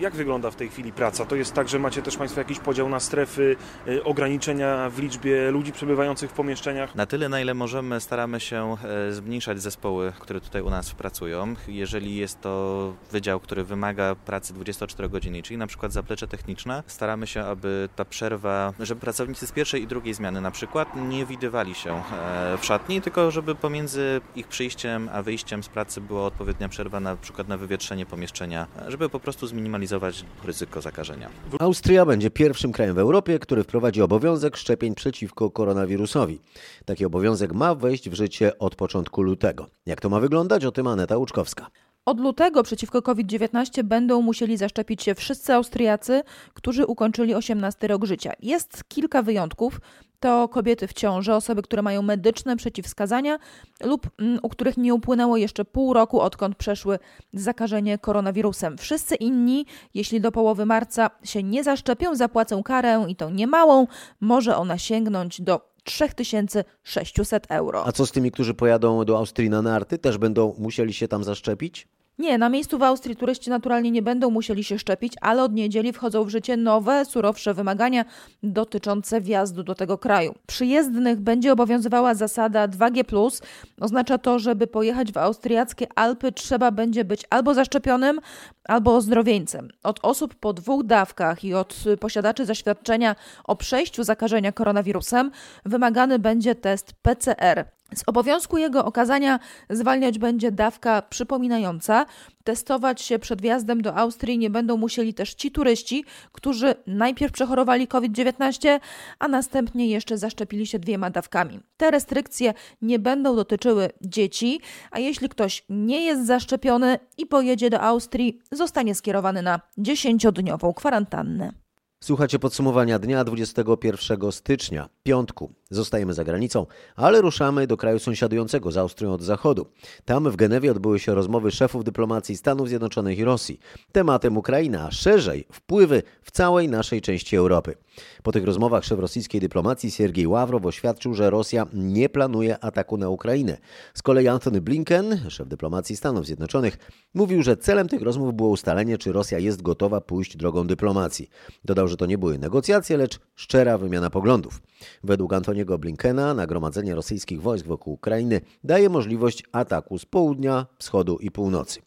jak 0.00 0.14
wygląda 0.14 0.50
w 0.50 0.56
tej 0.56 0.68
chwili 0.68 0.92
praca? 0.92 1.24
To 1.24 1.36
jest 1.36 1.54
tak, 1.54 1.68
że 1.68 1.78
macie 1.78 2.02
też 2.02 2.16
Państwo 2.16 2.40
jakiś 2.40 2.58
podział 2.58 2.88
na 2.88 3.00
strefy, 3.00 3.56
y, 3.88 4.04
ograniczenia 4.04 4.90
w 4.90 4.98
liczbie 4.98 5.50
ludzi 5.50 5.72
przebywających 5.72 6.30
w 6.30 6.32
pomieszczeniach? 6.32 6.94
Na 6.94 7.06
tyle, 7.06 7.28
na 7.28 7.40
ile 7.40 7.54
możemy, 7.54 8.00
staramy 8.00 8.40
się 8.40 8.76
e, 8.84 9.12
zmniejszać 9.12 9.62
zespoły, 9.62 10.12
które 10.18 10.40
tutaj 10.40 10.62
u 10.62 10.70
nas 10.70 10.94
pracują. 10.94 11.54
Jeżeli 11.68 12.16
jest 12.16 12.40
to 12.40 12.94
wydział, 13.12 13.40
który 13.40 13.64
wymaga 13.64 14.14
pracy 14.14 14.54
24 14.54 15.08
godziny, 15.08 15.42
czyli 15.42 15.58
na 15.58 15.66
przykład 15.66 15.92
zaplecze 15.92 16.26
techniczne, 16.28 16.82
staramy 16.86 17.26
się, 17.26 17.44
aby 17.44 17.88
ta 17.96 18.04
przerwa, 18.04 18.72
żeby 18.80 19.00
pracownicy 19.00 19.46
z 19.46 19.52
pierwszej 19.52 19.82
i 19.82 19.86
drugiej 19.86 20.14
zmiany 20.14 20.40
na 20.40 20.50
przykład 20.50 20.88
nie 20.96 21.26
widywali 21.26 21.74
się 21.74 22.02
e, 22.12 22.58
w 22.64 22.66
szatni, 22.66 23.00
tylko 23.00 23.30
żeby 23.30 23.54
pomiędzy 23.54 24.20
ich 24.36 24.48
przyjściem 24.48 25.08
a 25.12 25.22
wyjściem 25.22 25.62
z 25.62 25.68
pracy 25.68 26.00
była 26.00 26.26
odpowiednia 26.26 26.68
przerwa 26.68 27.00
na 27.00 27.16
przykład 27.16 27.48
na 27.48 27.56
wywietrzenie 27.56 28.06
pomieszczenia, 28.06 28.66
żeby 28.88 29.08
po 29.08 29.20
prostu 29.20 29.46
zminimalizować 29.46 30.24
ryzyko 30.44 30.80
zakażenia. 30.80 31.28
Austria 31.58 32.06
będzie 32.06 32.30
pierwszym 32.30 32.72
krajem 32.72 32.94
w 32.94 32.98
Europie, 32.98 33.38
który 33.38 33.62
wprowadzi 33.64 34.02
obowiązek 34.02 34.56
szczepień 34.56 34.94
przeciwko 34.94 35.50
koronawirusowi. 35.50 36.40
Taki 36.84 37.04
obowiązek 37.04 37.52
ma 37.52 37.74
wejść 37.74 38.10
w 38.10 38.14
życie 38.14 38.58
od 38.58 38.74
początku 38.76 39.22
lutego. 39.22 39.66
Jak 39.86 40.00
to 40.00 40.08
ma 40.08 40.20
wyglądać? 40.20 40.64
O 40.64 40.72
tym 40.72 40.86
Aneta 40.86 41.16
Łuczkowska. 41.16 41.70
Od 42.06 42.20
lutego 42.20 42.62
przeciwko 42.62 43.02
COVID-19 43.02 43.82
będą 43.82 44.22
musieli 44.22 44.56
zaszczepić 44.56 45.02
się 45.02 45.14
wszyscy 45.14 45.54
Austriacy, 45.54 46.22
którzy 46.54 46.86
ukończyli 46.86 47.34
18 47.34 47.88
rok 47.88 48.04
życia. 48.04 48.32
Jest 48.40 48.84
kilka 48.88 49.22
wyjątków. 49.22 49.80
To 50.24 50.48
kobiety 50.48 50.86
w 50.86 50.92
ciąży, 50.92 51.34
osoby, 51.34 51.62
które 51.62 51.82
mają 51.82 52.02
medyczne 52.02 52.56
przeciwwskazania 52.56 53.38
lub 53.82 54.10
mm, 54.18 54.38
u 54.42 54.48
których 54.48 54.76
nie 54.76 54.94
upłynęło 54.94 55.36
jeszcze 55.36 55.64
pół 55.64 55.92
roku, 55.92 56.20
odkąd 56.20 56.56
przeszły 56.56 56.98
zakażenie 57.32 57.98
koronawirusem. 57.98 58.78
Wszyscy 58.78 59.14
inni, 59.14 59.66
jeśli 59.94 60.20
do 60.20 60.32
połowy 60.32 60.66
marca 60.66 61.10
się 61.24 61.42
nie 61.42 61.64
zaszczepią, 61.64 62.14
zapłacą 62.14 62.62
karę 62.62 63.04
i 63.08 63.16
to 63.16 63.30
niemałą. 63.30 63.86
Może 64.20 64.56
ona 64.56 64.78
sięgnąć 64.78 65.40
do 65.40 65.74
3600 65.84 67.46
euro. 67.48 67.86
A 67.86 67.92
co 67.92 68.06
z 68.06 68.12
tymi, 68.12 68.30
którzy 68.30 68.54
pojadą 68.54 69.04
do 69.04 69.18
Austrii 69.18 69.50
na 69.50 69.62
narty? 69.62 69.98
Też 69.98 70.18
będą 70.18 70.54
musieli 70.58 70.92
się 70.92 71.08
tam 71.08 71.24
zaszczepić? 71.24 71.88
Nie, 72.18 72.38
na 72.38 72.48
miejscu 72.48 72.78
w 72.78 72.82
Austrii 72.82 73.16
turyści 73.16 73.50
naturalnie 73.50 73.90
nie 73.90 74.02
będą 74.02 74.30
musieli 74.30 74.64
się 74.64 74.78
szczepić, 74.78 75.12
ale 75.20 75.42
od 75.42 75.52
niedzieli 75.52 75.92
wchodzą 75.92 76.24
w 76.24 76.28
życie 76.28 76.56
nowe, 76.56 77.04
surowsze 77.04 77.54
wymagania 77.54 78.04
dotyczące 78.42 79.20
wjazdu 79.20 79.62
do 79.62 79.74
tego 79.74 79.98
kraju. 79.98 80.34
Przyjezdnych 80.46 81.20
będzie 81.20 81.52
obowiązywała 81.52 82.14
zasada 82.14 82.68
2G. 82.68 83.42
Oznacza 83.80 84.18
to, 84.18 84.38
żeby 84.38 84.66
pojechać 84.66 85.12
w 85.12 85.16
austriackie 85.16 85.86
Alpy, 85.94 86.32
trzeba 86.32 86.70
będzie 86.70 87.04
być 87.04 87.22
albo 87.30 87.54
zaszczepionym, 87.54 88.20
albo 88.64 88.96
ozdrowieńcem. 88.96 89.68
Od 89.82 90.00
osób 90.02 90.34
po 90.34 90.52
dwóch 90.52 90.84
dawkach 90.84 91.44
i 91.44 91.54
od 91.54 91.84
posiadaczy 92.00 92.46
zaświadczenia 92.46 93.16
o 93.44 93.56
przejściu 93.56 94.04
zakażenia 94.04 94.52
koronawirusem 94.52 95.30
wymagany 95.64 96.18
będzie 96.18 96.54
test 96.54 96.92
PCR. 97.02 97.64
Z 97.94 98.02
obowiązku 98.06 98.58
jego 98.58 98.84
okazania 98.84 99.40
zwalniać 99.70 100.18
będzie 100.18 100.52
dawka 100.52 101.02
przypominająca. 101.02 102.06
Testować 102.44 103.02
się 103.02 103.18
przed 103.18 103.42
wjazdem 103.42 103.82
do 103.82 103.96
Austrii 103.96 104.38
nie 104.38 104.50
będą 104.50 104.76
musieli 104.76 105.14
też 105.14 105.34
ci 105.34 105.50
turyści, 105.50 106.04
którzy 106.32 106.74
najpierw 106.86 107.32
przechorowali 107.32 107.88
COVID-19, 107.88 108.80
a 109.18 109.28
następnie 109.28 109.88
jeszcze 109.88 110.18
zaszczepili 110.18 110.66
się 110.66 110.78
dwiema 110.78 111.10
dawkami. 111.10 111.60
Te 111.76 111.90
restrykcje 111.90 112.54
nie 112.82 112.98
będą 112.98 113.36
dotyczyły 113.36 113.90
dzieci, 114.00 114.60
a 114.90 114.98
jeśli 114.98 115.28
ktoś 115.28 115.64
nie 115.68 116.04
jest 116.04 116.26
zaszczepiony 116.26 116.98
i 117.18 117.26
pojedzie 117.26 117.70
do 117.70 117.80
Austrii, 117.80 118.40
zostanie 118.52 118.94
skierowany 118.94 119.42
na 119.42 119.60
10-dniową 119.78 120.74
kwarantannę. 120.74 121.63
Słuchacie 122.04 122.38
podsumowania 122.38 122.98
dnia 122.98 123.24
21 123.24 124.32
stycznia, 124.32 124.88
piątku. 125.02 125.52
Zostajemy 125.70 126.14
za 126.14 126.24
granicą, 126.24 126.66
ale 126.96 127.20
ruszamy 127.20 127.66
do 127.66 127.76
kraju 127.76 127.98
sąsiadującego 127.98 128.70
z 128.70 128.76
Austrią 128.76 129.12
od 129.12 129.22
zachodu. 129.22 129.66
Tam 130.04 130.30
w 130.30 130.36
Genewie 130.36 130.70
odbyły 130.70 130.98
się 130.98 131.14
rozmowy 131.14 131.50
szefów 131.50 131.84
dyplomacji 131.84 132.36
Stanów 132.36 132.68
Zjednoczonych 132.68 133.18
i 133.18 133.24
Rosji. 133.24 133.60
Tematem 133.92 134.36
Ukraina, 134.36 134.86
a 134.86 134.90
szerzej 134.90 135.46
wpływy 135.52 136.02
w 136.22 136.30
całej 136.30 136.68
naszej 136.68 137.00
części 137.00 137.36
Europy. 137.36 137.74
Po 138.22 138.32
tych 138.32 138.44
rozmowach 138.44 138.84
szef 138.84 138.98
rosyjskiej 138.98 139.40
dyplomacji 139.40 139.90
Siergiej 139.90 140.26
Ławrow 140.26 140.66
oświadczył, 140.66 141.14
że 141.14 141.30
Rosja 141.30 141.66
nie 141.72 142.08
planuje 142.08 142.64
ataku 142.64 142.96
na 142.96 143.08
Ukrainę. 143.08 143.58
Z 143.94 144.02
kolei 144.02 144.28
Antony 144.28 144.60
Blinken, 144.60 145.30
szef 145.30 145.48
dyplomacji 145.48 145.96
Stanów 145.96 146.26
Zjednoczonych, 146.26 146.78
mówił, 147.14 147.42
że 147.42 147.56
celem 147.56 147.88
tych 147.88 148.02
rozmów 148.02 148.34
było 148.34 148.48
ustalenie, 148.48 148.98
czy 148.98 149.12
Rosja 149.12 149.38
jest 149.38 149.62
gotowa 149.62 150.00
pójść 150.00 150.36
drogą 150.36 150.66
dyplomacji. 150.66 151.28
Dodał, 151.64 151.88
że 151.88 151.96
to 151.96 152.06
nie 152.06 152.18
były 152.18 152.38
negocjacje, 152.38 152.96
lecz 152.96 153.20
szczera 153.34 153.78
wymiana 153.78 154.10
poglądów. 154.10 154.62
Według 155.04 155.32
Antoniego 155.32 155.78
Blinkena 155.78 156.34
nagromadzenie 156.34 156.94
rosyjskich 156.94 157.42
wojsk 157.42 157.66
wokół 157.66 157.94
Ukrainy 157.94 158.40
daje 158.64 158.88
możliwość 158.88 159.42
ataku 159.52 159.98
z 159.98 160.04
południa, 160.04 160.66
wschodu 160.78 161.18
i 161.18 161.30
północy. 161.30 161.80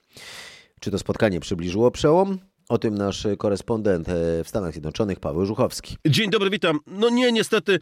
Czy 0.79 0.91
to 0.91 0.99
spotkanie 0.99 1.39
przybliżyło 1.39 1.91
przełom? 1.91 2.39
O 2.69 2.77
tym 2.77 2.95
nasz 2.95 3.27
korespondent 3.37 4.09
e, 4.09 4.43
w 4.43 4.49
Stanach 4.49 4.71
Zjednoczonych 4.71 5.19
Paweł 5.19 5.45
Żuchowski. 5.45 5.97
Dzień 6.07 6.29
dobry, 6.29 6.49
witam. 6.49 6.79
No 6.87 7.09
nie, 7.09 7.31
niestety 7.31 7.79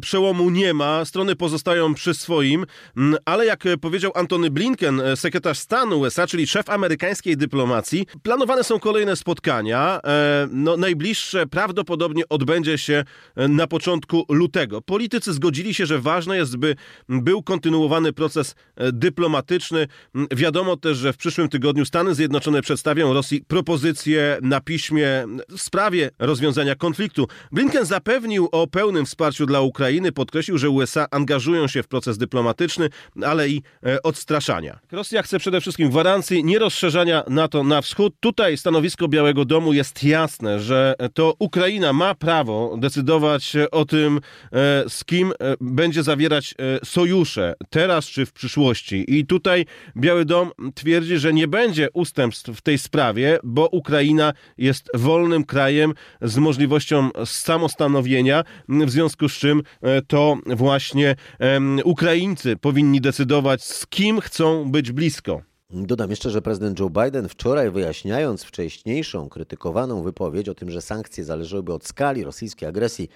przełomu 0.00 0.50
nie 0.50 0.74
ma, 0.74 1.04
strony 1.04 1.36
pozostają 1.36 1.94
przy 1.94 2.14
swoim, 2.14 2.66
ale 3.24 3.46
jak 3.46 3.64
powiedział 3.80 4.12
Antony 4.14 4.50
Blinken, 4.50 5.00
e, 5.00 5.16
sekretarz 5.16 5.58
stanu 5.58 6.00
USA, 6.00 6.26
czyli 6.26 6.46
szef 6.46 6.70
amerykańskiej 6.70 7.36
dyplomacji, 7.36 8.06
planowane 8.22 8.64
są 8.64 8.78
kolejne 8.78 9.16
spotkania. 9.16 10.00
E, 10.04 10.48
no, 10.50 10.76
najbliższe 10.76 11.46
prawdopodobnie 11.46 12.28
odbędzie 12.28 12.78
się 12.78 13.04
na 13.36 13.66
początku 13.66 14.24
lutego. 14.28 14.82
Politycy 14.82 15.32
zgodzili 15.32 15.74
się, 15.74 15.86
że 15.86 15.98
ważne 15.98 16.36
jest, 16.36 16.56
by 16.56 16.76
był 17.08 17.42
kontynuowany 17.42 18.12
proces 18.12 18.54
dyplomatyczny. 18.92 19.86
Wiadomo 20.36 20.76
też, 20.76 20.98
że 20.98 21.12
w 21.12 21.16
przyszłym 21.16 21.48
tygodniu 21.48 21.84
Stany 21.84 22.14
Zjednoczone 22.14 22.62
przedstawią 22.62 23.14
Rosji 23.14 23.44
propozycję 23.48 23.89
propozycje 23.90 24.38
na 24.42 24.60
piśmie 24.60 25.26
w 25.48 25.60
sprawie 25.60 26.10
rozwiązania 26.18 26.74
konfliktu. 26.74 27.28
Blinken 27.52 27.84
zapewnił 27.84 28.48
o 28.52 28.66
pełnym 28.66 29.06
wsparciu 29.06 29.46
dla 29.46 29.60
Ukrainy, 29.60 30.12
podkreślił, 30.12 30.58
że 30.58 30.70
USA 30.70 31.06
angażują 31.10 31.68
się 31.68 31.82
w 31.82 31.88
proces 31.88 32.18
dyplomatyczny, 32.18 32.88
ale 33.22 33.48
i 33.48 33.62
e, 33.86 34.02
odstraszania. 34.02 34.78
Rosja 34.92 35.22
chce 35.22 35.38
przede 35.38 35.60
wszystkim 35.60 35.90
gwarancji 35.90 36.44
nierozszerzania 36.44 37.22
NATO 37.28 37.64
na 37.64 37.82
wschód. 37.82 38.14
Tutaj 38.20 38.56
stanowisko 38.56 39.08
Białego 39.08 39.44
Domu 39.44 39.72
jest 39.72 40.04
jasne, 40.04 40.60
że 40.60 40.94
to 41.14 41.34
Ukraina 41.38 41.92
ma 41.92 42.14
prawo 42.14 42.76
decydować 42.78 43.52
o 43.70 43.84
tym, 43.84 44.20
e, 44.52 44.84
z 44.88 45.04
kim 45.04 45.32
e, 45.32 45.54
będzie 45.60 46.02
zawierać 46.02 46.54
sojusze, 46.84 47.54
teraz 47.70 48.06
czy 48.06 48.26
w 48.26 48.32
przyszłości. 48.32 49.04
I 49.08 49.26
tutaj 49.26 49.66
Biały 49.96 50.24
Dom 50.24 50.50
twierdzi, 50.74 51.18
że 51.18 51.32
nie 51.32 51.48
będzie 51.48 51.88
ustępstw 51.92 52.50
w 52.50 52.60
tej 52.62 52.78
sprawie, 52.78 53.38
bo 53.42 53.70
Ukraina 53.80 54.32
jest 54.58 54.88
wolnym 54.94 55.44
krajem 55.44 55.94
z 56.22 56.38
możliwością 56.38 57.10
samostanowienia, 57.24 58.44
w 58.68 58.90
związku 58.90 59.28
z 59.28 59.32
czym 59.32 59.62
e, 59.82 60.02
to 60.02 60.36
właśnie 60.46 61.16
Ukraińcy 61.84 62.56
powinni 62.56 63.00
decydować, 63.00 63.64
z 63.64 63.86
kim 63.86 64.20
chcą 64.20 64.70
być 64.70 64.92
blisko. 64.92 65.42
Dodam 65.70 66.10
jeszcze, 66.10 66.30
że 66.30 66.42
prezydent 66.42 66.80
Joe 66.80 66.90
Biden 66.90 67.28
wczoraj 67.28 67.70
wyjaśniając 67.70 68.44
wcześniejszą 68.44 69.28
krytykowaną 69.28 70.02
wypowiedź 70.02 70.48
o 70.48 70.54
tym, 70.54 70.70
że 70.70 70.82
sankcje 70.82 71.24
zależałyby 71.24 71.72
od 71.72 71.86
skali 71.86 72.24
rosyjskiej 72.24 72.68
agresji, 72.68 73.08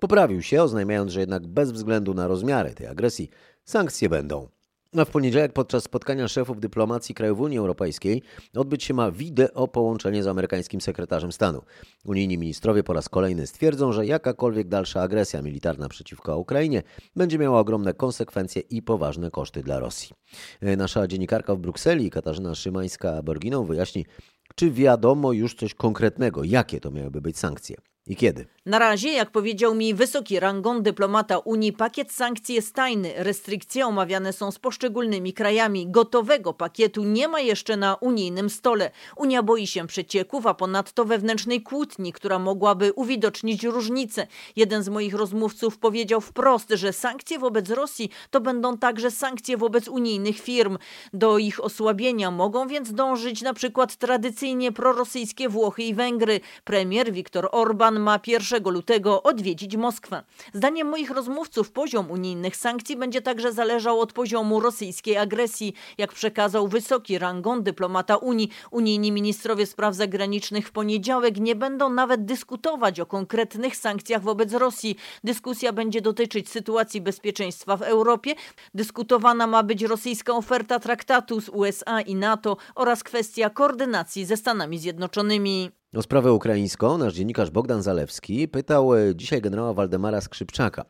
poprawił 0.00 0.42
się, 0.42 0.62
oznajmiając, 0.62 1.12
że 1.12 1.20
jednak 1.20 1.46
bez 1.46 1.72
względu 1.72 2.14
na 2.14 2.28
rozmiary 2.28 2.74
tej 2.74 2.86
agresji 2.86 3.30
sankcje 3.64 4.08
będą. 4.08 4.48
A 4.96 5.04
w 5.04 5.10
poniedziałek 5.10 5.52
podczas 5.52 5.84
spotkania 5.84 6.28
szefów 6.28 6.60
dyplomacji 6.60 7.14
krajów 7.14 7.40
Unii 7.40 7.58
Europejskiej 7.58 8.22
odbyć 8.56 8.84
się 8.84 8.94
ma 8.94 9.10
wideo 9.10 9.68
połączenie 9.68 10.22
z 10.22 10.26
amerykańskim 10.26 10.80
sekretarzem 10.80 11.32
stanu. 11.32 11.62
Unijni 12.04 12.38
ministrowie 12.38 12.82
po 12.82 12.92
raz 12.92 13.08
kolejny 13.08 13.46
stwierdzą, 13.46 13.92
że 13.92 14.06
jakakolwiek 14.06 14.68
dalsza 14.68 15.02
agresja 15.02 15.42
militarna 15.42 15.88
przeciwko 15.88 16.38
Ukrainie 16.38 16.82
będzie 17.16 17.38
miała 17.38 17.60
ogromne 17.60 17.94
konsekwencje 17.94 18.62
i 18.62 18.82
poważne 18.82 19.30
koszty 19.30 19.62
dla 19.62 19.78
Rosji. 19.78 20.10
Nasza 20.62 21.06
dziennikarka 21.06 21.54
w 21.54 21.58
Brukseli, 21.58 22.10
Katarzyna 22.10 22.52
Szymańska-Borginą, 22.52 23.66
wyjaśni, 23.66 24.06
czy 24.54 24.70
wiadomo 24.70 25.32
już 25.32 25.54
coś 25.54 25.74
konkretnego, 25.74 26.44
jakie 26.44 26.80
to 26.80 26.90
miałyby 26.90 27.20
być 27.20 27.38
sankcje 27.38 27.76
i 28.08 28.16
kiedy. 28.16 28.46
Na 28.66 28.78
razie, 28.78 29.12
jak 29.12 29.30
powiedział 29.30 29.74
mi 29.74 29.94
wysoki 29.94 30.40
rangą 30.40 30.82
dyplomata 30.82 31.38
Unii, 31.38 31.72
pakiet 31.72 32.12
sankcji 32.12 32.54
jest 32.54 32.74
tajny. 32.74 33.12
Restrykcje 33.16 33.86
omawiane 33.86 34.32
są 34.32 34.50
z 34.50 34.58
poszczególnymi 34.58 35.32
krajami. 35.32 35.86
Gotowego 35.90 36.52
pakietu 36.52 37.04
nie 37.04 37.28
ma 37.28 37.40
jeszcze 37.40 37.76
na 37.76 37.94
unijnym 37.94 38.50
stole. 38.50 38.90
Unia 39.16 39.42
boi 39.42 39.66
się 39.66 39.86
przecieków, 39.86 40.46
a 40.46 40.54
ponadto 40.54 41.04
wewnętrznej 41.04 41.62
kłótni, 41.62 42.12
która 42.12 42.38
mogłaby 42.38 42.92
uwidocznić 42.92 43.64
różnice. 43.64 44.26
Jeden 44.56 44.82
z 44.82 44.88
moich 44.88 45.14
rozmówców 45.14 45.78
powiedział 45.78 46.20
wprost, 46.20 46.70
że 46.70 46.92
sankcje 46.92 47.38
wobec 47.38 47.70
Rosji 47.70 48.10
to 48.30 48.40
będą 48.40 48.78
także 48.78 49.10
sankcje 49.10 49.56
wobec 49.56 49.88
unijnych 49.88 50.40
firm. 50.40 50.78
Do 51.12 51.38
ich 51.38 51.64
osłabienia 51.64 52.30
mogą 52.30 52.68
więc 52.68 52.92
dążyć 52.92 53.42
na 53.42 53.54
przykład 53.54 53.96
tradycyjnie 53.96 54.72
prorosyjskie 54.72 55.48
Włochy 55.48 55.82
i 55.82 55.94
Węgry. 55.94 56.40
Premier 56.64 57.12
Viktor 57.12 57.48
Orban 57.52 57.97
ma 57.98 58.20
1 58.26 58.62
lutego 58.64 59.22
odwiedzić 59.22 59.76
Moskwę. 59.76 60.22
Zdaniem 60.52 60.88
moich 60.88 61.10
rozmówców 61.10 61.72
poziom 61.72 62.10
unijnych 62.10 62.56
sankcji 62.56 62.96
będzie 62.96 63.22
także 63.22 63.52
zależał 63.52 64.00
od 64.00 64.12
poziomu 64.12 64.60
rosyjskiej 64.60 65.16
agresji, 65.16 65.74
jak 65.98 66.12
przekazał 66.12 66.68
wysoki 66.68 67.18
rangą 67.18 67.62
dyplomata 67.62 68.16
Unii. 68.16 68.50
Unijni 68.70 69.12
ministrowie 69.12 69.66
spraw 69.66 69.94
zagranicznych 69.94 70.68
w 70.68 70.72
poniedziałek 70.72 71.36
nie 71.40 71.54
będą 71.54 71.90
nawet 71.90 72.24
dyskutować 72.24 73.00
o 73.00 73.06
konkretnych 73.06 73.76
sankcjach 73.76 74.22
wobec 74.22 74.52
Rosji. 74.52 74.96
Dyskusja 75.24 75.72
będzie 75.72 76.00
dotyczyć 76.00 76.48
sytuacji 76.48 77.00
bezpieczeństwa 77.00 77.76
w 77.76 77.82
Europie. 77.82 78.34
Dyskutowana 78.74 79.46
ma 79.46 79.62
być 79.62 79.82
rosyjska 79.82 80.32
oferta 80.32 80.78
traktatu 80.78 81.40
z 81.40 81.48
USA 81.48 82.00
i 82.00 82.14
NATO 82.14 82.56
oraz 82.74 83.02
kwestia 83.02 83.50
koordynacji 83.50 84.24
ze 84.24 84.36
Stanami 84.36 84.78
Zjednoczonymi. 84.78 85.77
O 85.96 86.02
sprawę 86.02 86.32
ukraińską 86.32 86.98
nasz 86.98 87.14
dziennikarz 87.14 87.50
Bogdan 87.50 87.82
Zalewski 87.82 88.48
pytał 88.48 88.94
e, 88.94 89.16
dzisiaj 89.16 89.40
generała 89.40 89.74
Waldemara 89.74 90.20
Skrzypczaka. 90.20 90.84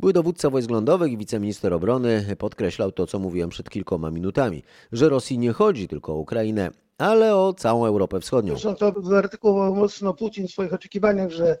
Były 0.00 0.12
dowódca 0.12 0.50
wojsk 0.50 0.70
lądowych 0.70 1.12
i 1.12 1.16
wiceminister 1.16 1.74
obrony 1.74 2.36
podkreślał 2.38 2.92
to, 2.92 3.06
co 3.06 3.18
mówiłem 3.18 3.50
przed 3.50 3.70
kilkoma 3.70 4.10
minutami, 4.10 4.62
że 4.92 5.08
Rosji 5.08 5.38
nie 5.38 5.52
chodzi 5.52 5.88
tylko 5.88 6.12
o 6.12 6.16
Ukrainę, 6.16 6.70
ale 7.02 7.36
o 7.36 7.54
całą 7.54 7.86
Europę 7.86 8.20
Wschodnią. 8.20 8.52
Zresztą 8.52 8.74
to 8.74 9.00
wyartykułował 9.00 9.74
mocno 9.74 10.14
Putin 10.14 10.48
w 10.48 10.50
swoich 10.50 10.72
oczekiwaniach, 10.72 11.30
że 11.30 11.58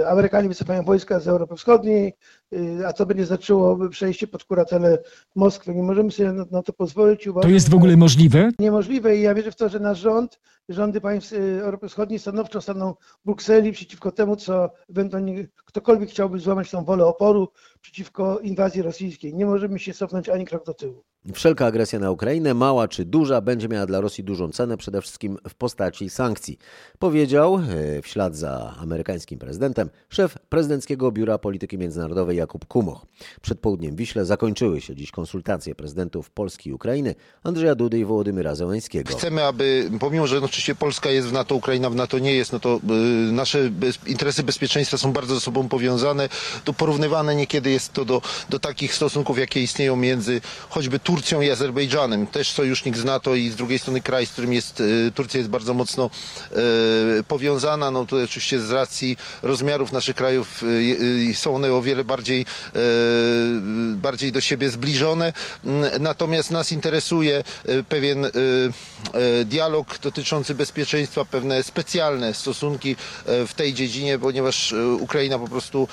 y, 0.00 0.08
Amerykanie 0.08 0.48
wycofają 0.48 0.82
wojska 0.82 1.20
z 1.20 1.28
Europy 1.28 1.56
Wschodniej, 1.56 2.16
y, 2.52 2.86
a 2.86 2.92
co 2.92 3.06
będzie 3.06 3.26
znaczyło 3.26 3.88
przejście 3.88 4.26
pod 4.26 4.44
kuratele 4.44 4.98
Moskwy. 5.34 5.74
Nie 5.74 5.82
możemy 5.82 6.10
sobie 6.10 6.32
na, 6.32 6.44
na 6.50 6.62
to 6.62 6.72
pozwolić. 6.72 7.26
Uważam, 7.26 7.50
to 7.50 7.54
jest 7.54 7.70
w 7.70 7.74
ogóle 7.74 7.96
możliwe? 7.96 8.50
Niemożliwe 8.58 9.16
i 9.16 9.22
ja 9.22 9.34
wierzę 9.34 9.52
w 9.52 9.56
to, 9.56 9.68
że 9.68 9.80
nasz 9.80 9.98
rząd, 9.98 10.40
rządy 10.68 11.00
państw 11.00 11.32
Europy 11.60 11.88
Wschodniej 11.88 12.18
stanowczo 12.18 12.60
staną 12.60 12.94
w 12.94 13.24
Brukseli 13.24 13.72
przeciwko 13.72 14.12
temu, 14.12 14.36
co 14.36 14.70
ewentualnie 14.90 15.48
ktokolwiek 15.64 16.10
chciałby 16.10 16.38
złamać 16.38 16.70
tą 16.70 16.84
wolę 16.84 17.06
oporu 17.06 17.48
przeciwko 17.80 18.38
inwazji 18.38 18.82
rosyjskiej. 18.82 19.34
Nie 19.34 19.46
możemy 19.46 19.78
się 19.78 19.94
cofnąć 19.94 20.28
ani 20.28 20.44
krok 20.44 20.66
do 20.66 20.74
tyłu. 20.74 21.04
Wszelka 21.32 21.66
agresja 21.66 21.98
na 21.98 22.10
Ukrainę, 22.10 22.54
mała 22.54 22.88
czy 22.88 23.04
duża, 23.04 23.40
będzie 23.40 23.68
miała 23.68 23.86
dla 23.86 24.00
Rosji 24.00 24.24
dużą 24.24 24.50
cenę, 24.50 24.76
przede 24.76 25.02
wszystkim 25.02 25.38
w 25.48 25.54
postaci 25.54 26.10
sankcji. 26.10 26.58
Powiedział 26.98 27.54
e, 27.54 28.02
w 28.02 28.06
ślad 28.06 28.36
za 28.36 28.74
amerykańskim 28.78 29.38
prezydentem 29.38 29.90
szef 30.08 30.38
prezydenckiego 30.48 31.12
Biura 31.12 31.38
Polityki 31.38 31.78
Międzynarodowej 31.78 32.36
Jakub 32.36 32.66
Kumoch. 32.66 33.06
Przed 33.42 33.60
południem 33.60 33.94
w 33.94 33.98
Wiśle 33.98 34.24
zakończyły 34.24 34.80
się 34.80 34.94
dziś 34.94 35.10
konsultacje 35.10 35.74
prezydentów 35.74 36.30
Polski 36.30 36.70
i 36.70 36.72
Ukrainy 36.72 37.14
Andrzeja 37.42 37.74
Dudy 37.74 37.98
i 37.98 38.04
Wołodymyra 38.04 38.54
Zełańskiego. 38.54 39.16
Chcemy, 39.16 39.44
aby, 39.44 39.90
pomimo, 40.00 40.26
że 40.26 40.38
oczywiście 40.38 40.74
Polska 40.74 41.10
jest 41.10 41.28
w 41.28 41.32
NATO, 41.32 41.54
Ukraina 41.54 41.90
w 41.90 41.94
NATO 41.94 42.18
nie 42.18 42.34
jest, 42.34 42.52
no 42.52 42.60
to 42.60 42.80
y, 43.28 43.32
nasze 43.32 43.70
bez, 43.70 43.98
interesy 44.06 44.42
bezpieczeństwa 44.42 44.98
są 44.98 45.12
bardzo 45.12 45.34
ze 45.34 45.40
sobą 45.40 45.68
powiązane. 45.68 46.28
To 46.64 46.72
porównywane 46.72 47.36
niekiedy 47.36 47.70
jest 47.70 47.92
to 47.92 48.04
do, 48.04 48.22
do 48.50 48.58
takich 48.58 48.94
stosunków, 48.94 49.38
jakie 49.38 49.62
istnieją 49.62 49.96
między 49.96 50.40
choćby 50.68 50.98
Turcją 51.14 51.40
i 51.40 51.50
Azerbejdżanem. 51.50 52.26
Też 52.26 52.50
sojusznik 52.50 52.96
z 52.96 53.04
NATO 53.04 53.34
i 53.34 53.50
z 53.50 53.56
drugiej 53.56 53.78
strony 53.78 54.00
kraj, 54.00 54.26
z 54.26 54.30
którym 54.30 54.52
jest 54.52 54.80
y, 54.80 55.12
Turcja 55.14 55.38
jest 55.38 55.50
bardzo 55.50 55.74
mocno 55.74 56.10
y, 57.20 57.24
powiązana. 57.24 57.90
No 57.90 58.06
to 58.06 58.16
oczywiście 58.24 58.60
z 58.60 58.70
racji 58.70 59.16
rozmiarów 59.42 59.92
naszych 59.92 60.16
krajów 60.16 60.62
y, 60.62 61.34
są 61.34 61.54
one 61.56 61.72
o 61.72 61.82
wiele 61.82 62.04
bardziej, 62.04 62.46
bardziej 63.94 64.32
do 64.32 64.40
siebie 64.40 64.70
zbliżone. 64.70 65.32
Natomiast 66.00 66.50
nas 66.50 66.72
interesuje 66.72 67.44
pewien 67.88 68.26
dialog 69.44 69.98
dotyczący 69.98 70.54
bezpieczeństwa, 70.54 71.24
pewne 71.24 71.62
specjalne 71.62 72.34
stosunki 72.34 72.96
w 73.26 73.50
tej 73.56 73.74
dziedzinie, 73.74 74.18
ponieważ 74.18 74.74
Ukraina 75.00 75.38
po 75.38 75.48
prostu, 75.48 75.88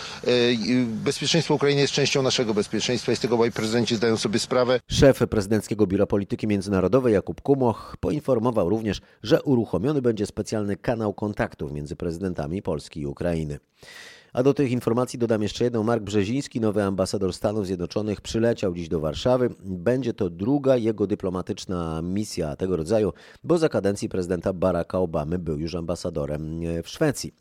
bezpieczeństwo 0.86 1.54
Ukrainy 1.54 1.82
jest 1.82 1.94
częścią 1.94 2.22
naszego 2.22 2.54
bezpieczeństwa 2.54 3.12
i 3.12 3.16
z 3.16 3.20
tego 3.20 3.36
obaj 3.36 3.52
prezydenci 3.52 3.96
zdają 3.96 4.18
sobie 4.18 4.40
sprawę. 4.40 4.80
Szef 4.92 5.11
prezydenckiego 5.14 5.88
Biura 5.88 6.06
Polityki 6.06 6.48
Międzynarodowej 6.48 7.14
Jakub 7.14 7.42
Kumoch 7.42 7.98
poinformował 8.00 8.70
również, 8.70 9.02
że 9.24 9.44
uruchomiony 9.44 10.02
będzie 10.02 10.26
specjalny 10.26 10.78
kanał 10.78 11.14
kontaktów 11.14 11.72
między 11.72 11.96
prezydentami 11.96 12.62
Polski 12.62 13.02
i 13.02 13.08
Ukrainy. 13.08 13.60
A 14.34 14.44
do 14.44 14.54
tych 14.54 14.72
informacji 14.72 15.20
dodam 15.20 15.42
jeszcze 15.42 15.64
jedną. 15.64 15.84
Mark 15.84 16.04
Brzeziński, 16.04 16.62
nowy 16.62 16.84
ambasador 16.84 17.34
Stanów 17.34 17.66
Zjednoczonych, 17.66 18.22
przyleciał 18.22 18.76
dziś 18.76 18.90
do 18.90 19.00
Warszawy. 19.00 19.50
Będzie 19.60 20.14
to 20.14 20.30
druga 20.30 20.78
jego 20.78 21.08
dyplomatyczna 21.08 22.02
misja 22.02 22.56
tego 22.56 22.78
rodzaju, 22.78 23.14
bo 23.44 23.58
za 23.58 23.70
kadencji 23.70 24.10
prezydenta 24.10 24.54
Baracka 24.54 25.00
Obamy 25.00 25.40
był 25.40 25.58
już 25.58 25.76
ambasadorem 25.76 26.62
w 26.84 26.90
Szwecji. 26.90 27.34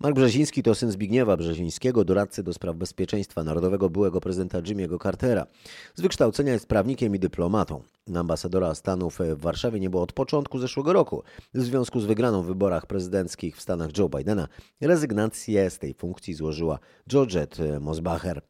Mark 0.00 0.16
Brzeziński 0.16 0.62
to 0.62 0.74
syn 0.74 0.90
Zbigniewa 0.90 1.36
Brzezińskiego, 1.36 2.04
doradcy 2.04 2.42
do 2.42 2.52
spraw 2.52 2.76
bezpieczeństwa 2.76 3.44
narodowego 3.44 3.90
byłego 3.90 4.20
prezydenta 4.20 4.62
Jimmy'ego 4.62 5.02
Cartera. 5.02 5.46
Z 5.94 6.00
wykształcenia 6.00 6.52
jest 6.52 6.66
prawnikiem 6.66 7.14
i 7.14 7.18
dyplomatą. 7.18 7.82
Ambasadora 8.14 8.74
Stanów 8.74 9.18
w 9.36 9.40
Warszawie 9.40 9.80
nie 9.80 9.90
było 9.90 10.02
od 10.02 10.12
początku 10.12 10.58
zeszłego 10.58 10.92
roku. 10.92 11.22
W 11.54 11.62
związku 11.62 12.00
z 12.00 12.04
wygraną 12.04 12.42
w 12.42 12.46
wyborach 12.46 12.86
prezydenckich 12.86 13.56
w 13.56 13.62
Stanach 13.62 13.98
Joe 13.98 14.08
Bidena 14.08 14.48
rezygnację 14.80 15.70
z 15.70 15.78
tej 15.78 15.94
funkcji 15.94 16.34
złożyła 16.34 16.78
Georgette 17.08 17.80
Mosbacher. 17.80 18.42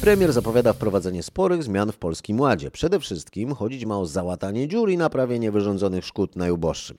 Premier 0.00 0.32
zapowiada 0.32 0.72
wprowadzenie 0.72 1.22
sporych 1.22 1.62
zmian 1.62 1.92
w 1.92 1.96
Polskim 1.96 2.40
Ładzie. 2.40 2.70
Przede 2.70 3.00
wszystkim 3.00 3.54
chodzić 3.54 3.84
ma 3.84 3.98
o 3.98 4.06
załatanie 4.06 4.68
dziur 4.68 4.90
i 4.90 4.96
naprawienie 4.96 5.52
wyrządzonych 5.52 6.04
szkód 6.04 6.36
najuboższym. 6.36 6.98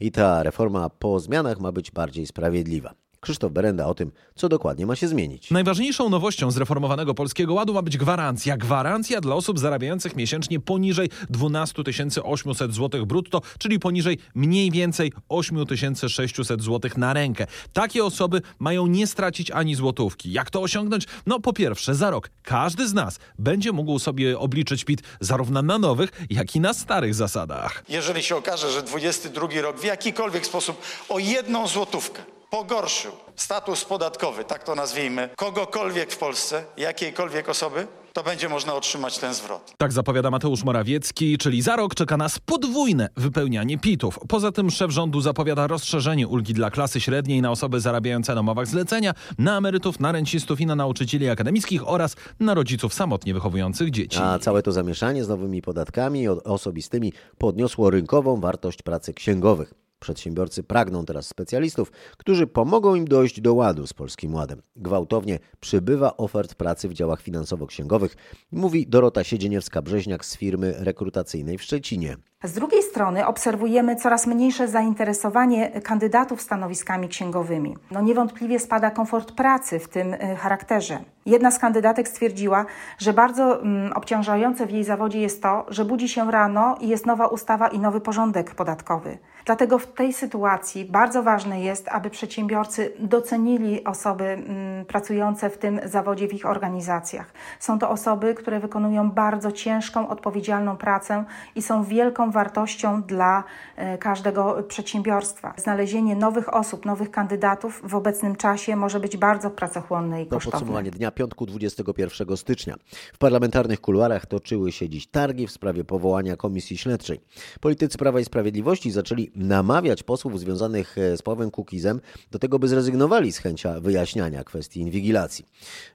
I 0.00 0.12
ta 0.12 0.42
reforma 0.42 0.90
po 0.90 1.20
zmianach 1.20 1.60
ma 1.60 1.72
być 1.72 1.90
bardziej 1.90 2.26
sprawiedliwa. 2.26 3.01
Krzysztof 3.22 3.52
Berenda 3.52 3.86
o 3.86 3.94
tym, 3.94 4.12
co 4.34 4.48
dokładnie 4.48 4.86
ma 4.86 4.96
się 4.96 5.08
zmienić. 5.08 5.50
Najważniejszą 5.50 6.08
nowością 6.08 6.50
zreformowanego 6.50 7.14
Polskiego 7.14 7.54
Ładu 7.54 7.74
ma 7.74 7.82
być 7.82 7.96
gwarancja. 7.96 8.56
Gwarancja 8.56 9.20
dla 9.20 9.34
osób 9.34 9.58
zarabiających 9.58 10.16
miesięcznie 10.16 10.60
poniżej 10.60 11.10
12 11.30 11.82
800 12.22 12.74
zł 12.74 13.06
brutto, 13.06 13.40
czyli 13.58 13.78
poniżej 13.78 14.18
mniej 14.34 14.70
więcej 14.70 15.12
8600 15.28 16.62
zł 16.62 16.90
na 16.96 17.12
rękę. 17.12 17.46
Takie 17.72 18.04
osoby 18.04 18.42
mają 18.58 18.86
nie 18.86 19.06
stracić 19.06 19.50
ani 19.50 19.74
złotówki. 19.74 20.32
Jak 20.32 20.50
to 20.50 20.62
osiągnąć? 20.62 21.06
No 21.26 21.40
po 21.40 21.52
pierwsze, 21.52 21.94
za 21.94 22.10
rok 22.10 22.30
każdy 22.42 22.88
z 22.88 22.94
nas 22.94 23.18
będzie 23.38 23.72
mógł 23.72 23.98
sobie 23.98 24.38
obliczyć 24.38 24.84
PIT 24.84 25.02
zarówno 25.20 25.62
na 25.62 25.78
nowych, 25.78 26.10
jak 26.30 26.56
i 26.56 26.60
na 26.60 26.74
starych 26.74 27.14
zasadach. 27.14 27.84
Jeżeli 27.88 28.22
się 28.22 28.36
okaże, 28.36 28.70
że 28.70 28.82
22 28.82 29.48
rok 29.60 29.80
w 29.80 29.84
jakikolwiek 29.84 30.46
sposób 30.46 30.82
o 31.08 31.18
jedną 31.18 31.68
złotówkę 31.68 32.22
pogorszył 32.52 33.12
status 33.36 33.84
podatkowy, 33.84 34.44
tak 34.44 34.64
to 34.64 34.74
nazwijmy, 34.74 35.28
kogokolwiek 35.36 36.12
w 36.12 36.18
Polsce, 36.18 36.64
jakiejkolwiek 36.76 37.48
osoby, 37.48 37.86
to 38.12 38.22
będzie 38.22 38.48
można 38.48 38.74
otrzymać 38.74 39.18
ten 39.18 39.34
zwrot. 39.34 39.74
Tak 39.78 39.92
zapowiada 39.92 40.30
Mateusz 40.30 40.64
Morawiecki, 40.64 41.38
czyli 41.38 41.62
za 41.62 41.76
rok 41.76 41.94
czeka 41.94 42.16
nas 42.16 42.38
podwójne 42.38 43.08
wypełnianie 43.16 43.78
PIT-ów. 43.78 44.18
Poza 44.28 44.52
tym 44.52 44.70
szef 44.70 44.90
rządu 44.90 45.20
zapowiada 45.20 45.66
rozszerzenie 45.66 46.28
ulgi 46.28 46.54
dla 46.54 46.70
klasy 46.70 47.00
średniej 47.00 47.42
na 47.42 47.50
osoby 47.50 47.80
zarabiające 47.80 48.34
na 48.34 48.40
umowach 48.40 48.66
zlecenia, 48.66 49.14
na 49.38 49.56
emerytów, 49.58 50.00
na 50.00 50.12
rencistów 50.12 50.60
i 50.60 50.66
na 50.66 50.76
nauczycieli 50.76 51.28
akademickich 51.28 51.88
oraz 51.88 52.16
na 52.40 52.54
rodziców 52.54 52.94
samotnie 52.94 53.34
wychowujących 53.34 53.90
dzieci. 53.90 54.18
A 54.22 54.38
całe 54.38 54.62
to 54.62 54.72
zamieszanie 54.72 55.24
z 55.24 55.28
nowymi 55.28 55.62
podatkami 55.62 56.28
osobistymi 56.28 57.12
podniosło 57.38 57.90
rynkową 57.90 58.40
wartość 58.40 58.82
pracy 58.82 59.14
księgowych. 59.14 59.82
Przedsiębiorcy 60.02 60.62
pragną 60.62 61.04
teraz 61.04 61.26
specjalistów, 61.26 61.92
którzy 62.16 62.46
pomogą 62.46 62.94
im 62.94 63.04
dojść 63.04 63.40
do 63.40 63.54
ładu 63.54 63.86
z 63.86 63.92
Polskim 63.92 64.34
Ładem. 64.34 64.62
Gwałtownie 64.76 65.38
przybywa 65.60 66.16
ofert 66.16 66.54
pracy 66.54 66.88
w 66.88 66.92
działach 66.92 67.22
finansowo-księgowych, 67.22 68.16
mówi 68.52 68.86
Dorota 68.86 69.22
Siedzieniewska-Brzeźniak 69.22 70.24
z 70.24 70.36
firmy 70.36 70.74
rekrutacyjnej 70.78 71.58
w 71.58 71.62
Szczecinie. 71.62 72.16
Z 72.44 72.52
drugiej 72.52 72.82
strony 72.82 73.26
obserwujemy 73.26 73.96
coraz 73.96 74.26
mniejsze 74.26 74.68
zainteresowanie 74.68 75.80
kandydatów 75.80 76.42
stanowiskami 76.42 77.08
księgowymi. 77.08 77.76
No 77.90 78.00
niewątpliwie 78.00 78.58
spada 78.58 78.90
komfort 78.90 79.32
pracy 79.32 79.78
w 79.78 79.88
tym 79.88 80.14
y, 80.14 80.36
charakterze. 80.36 80.98
Jedna 81.26 81.50
z 81.50 81.58
kandydatek 81.58 82.08
stwierdziła, 82.08 82.66
że 82.98 83.12
bardzo 83.12 83.62
mm, 83.62 83.92
obciążające 83.92 84.66
w 84.66 84.70
jej 84.70 84.84
zawodzie 84.84 85.20
jest 85.20 85.42
to, 85.42 85.66
że 85.68 85.84
budzi 85.84 86.08
się 86.08 86.30
rano 86.30 86.76
i 86.80 86.88
jest 86.88 87.06
nowa 87.06 87.26
ustawa 87.26 87.68
i 87.68 87.78
nowy 87.78 88.00
porządek 88.00 88.54
podatkowy. 88.54 89.18
Dlatego 89.44 89.78
w 89.78 89.86
tej 89.86 90.12
sytuacji 90.12 90.84
bardzo 90.84 91.22
ważne 91.22 91.60
jest, 91.60 91.88
aby 91.88 92.10
przedsiębiorcy 92.10 92.92
docenili 92.98 93.84
osoby 93.84 94.24
mm, 94.24 94.84
pracujące 94.84 95.50
w 95.50 95.58
tym 95.58 95.80
zawodzie 95.84 96.28
w 96.28 96.32
ich 96.32 96.46
organizacjach. 96.46 97.32
Są 97.58 97.78
to 97.78 97.90
osoby, 97.90 98.34
które 98.34 98.60
wykonują 98.60 99.10
bardzo 99.10 99.52
ciężką, 99.52 100.08
odpowiedzialną 100.08 100.76
pracę 100.76 101.24
i 101.54 101.62
są 101.62 101.84
wielką 101.84 102.30
wartością 102.32 103.02
dla 103.02 103.44
e, 103.76 103.98
każdego 103.98 104.62
przedsiębiorstwa. 104.68 105.54
Znalezienie 105.56 106.16
nowych 106.16 106.54
osób, 106.54 106.86
nowych 106.86 107.10
kandydatów 107.10 107.82
w 107.84 107.94
obecnym 107.94 108.36
czasie 108.36 108.76
może 108.76 109.00
być 109.00 109.16
bardzo 109.16 109.50
pracochłonne 109.50 110.22
i 110.22 110.26
kosztowne. 110.26 110.50
To 110.50 110.50
podsumowanie 110.50 110.90
dnia 110.90 111.10
piątku 111.10 111.46
21 111.46 112.36
stycznia. 112.36 112.74
W 113.12 113.18
parlamentarnych 113.18 113.80
kuluarach 113.80 114.26
toczyły 114.26 114.72
się 114.72 114.88
dziś 114.88 115.06
targi 115.06 115.46
w 115.46 115.50
sprawie 115.50 115.84
powołania 115.84 116.36
komisji 116.36 116.78
śledczej. 116.78 117.20
Politycy 117.60 117.98
Prawa 117.98 118.20
i 118.20 118.24
Sprawiedliwości 118.24 118.90
zaczęli 118.90 119.30
namawiać 119.36 120.02
posłów 120.02 120.40
związanych 120.40 120.98
e, 120.98 121.16
z 121.16 121.22
Pawłem 121.22 121.50
Kukizem 121.50 122.00
do 122.30 122.38
tego, 122.38 122.58
by 122.58 122.68
zrezygnowali 122.68 123.32
z 123.32 123.38
chęcia 123.38 123.80
wyjaśniania 123.80 124.44
kwestii 124.44 124.80
inwigilacji. 124.80 125.46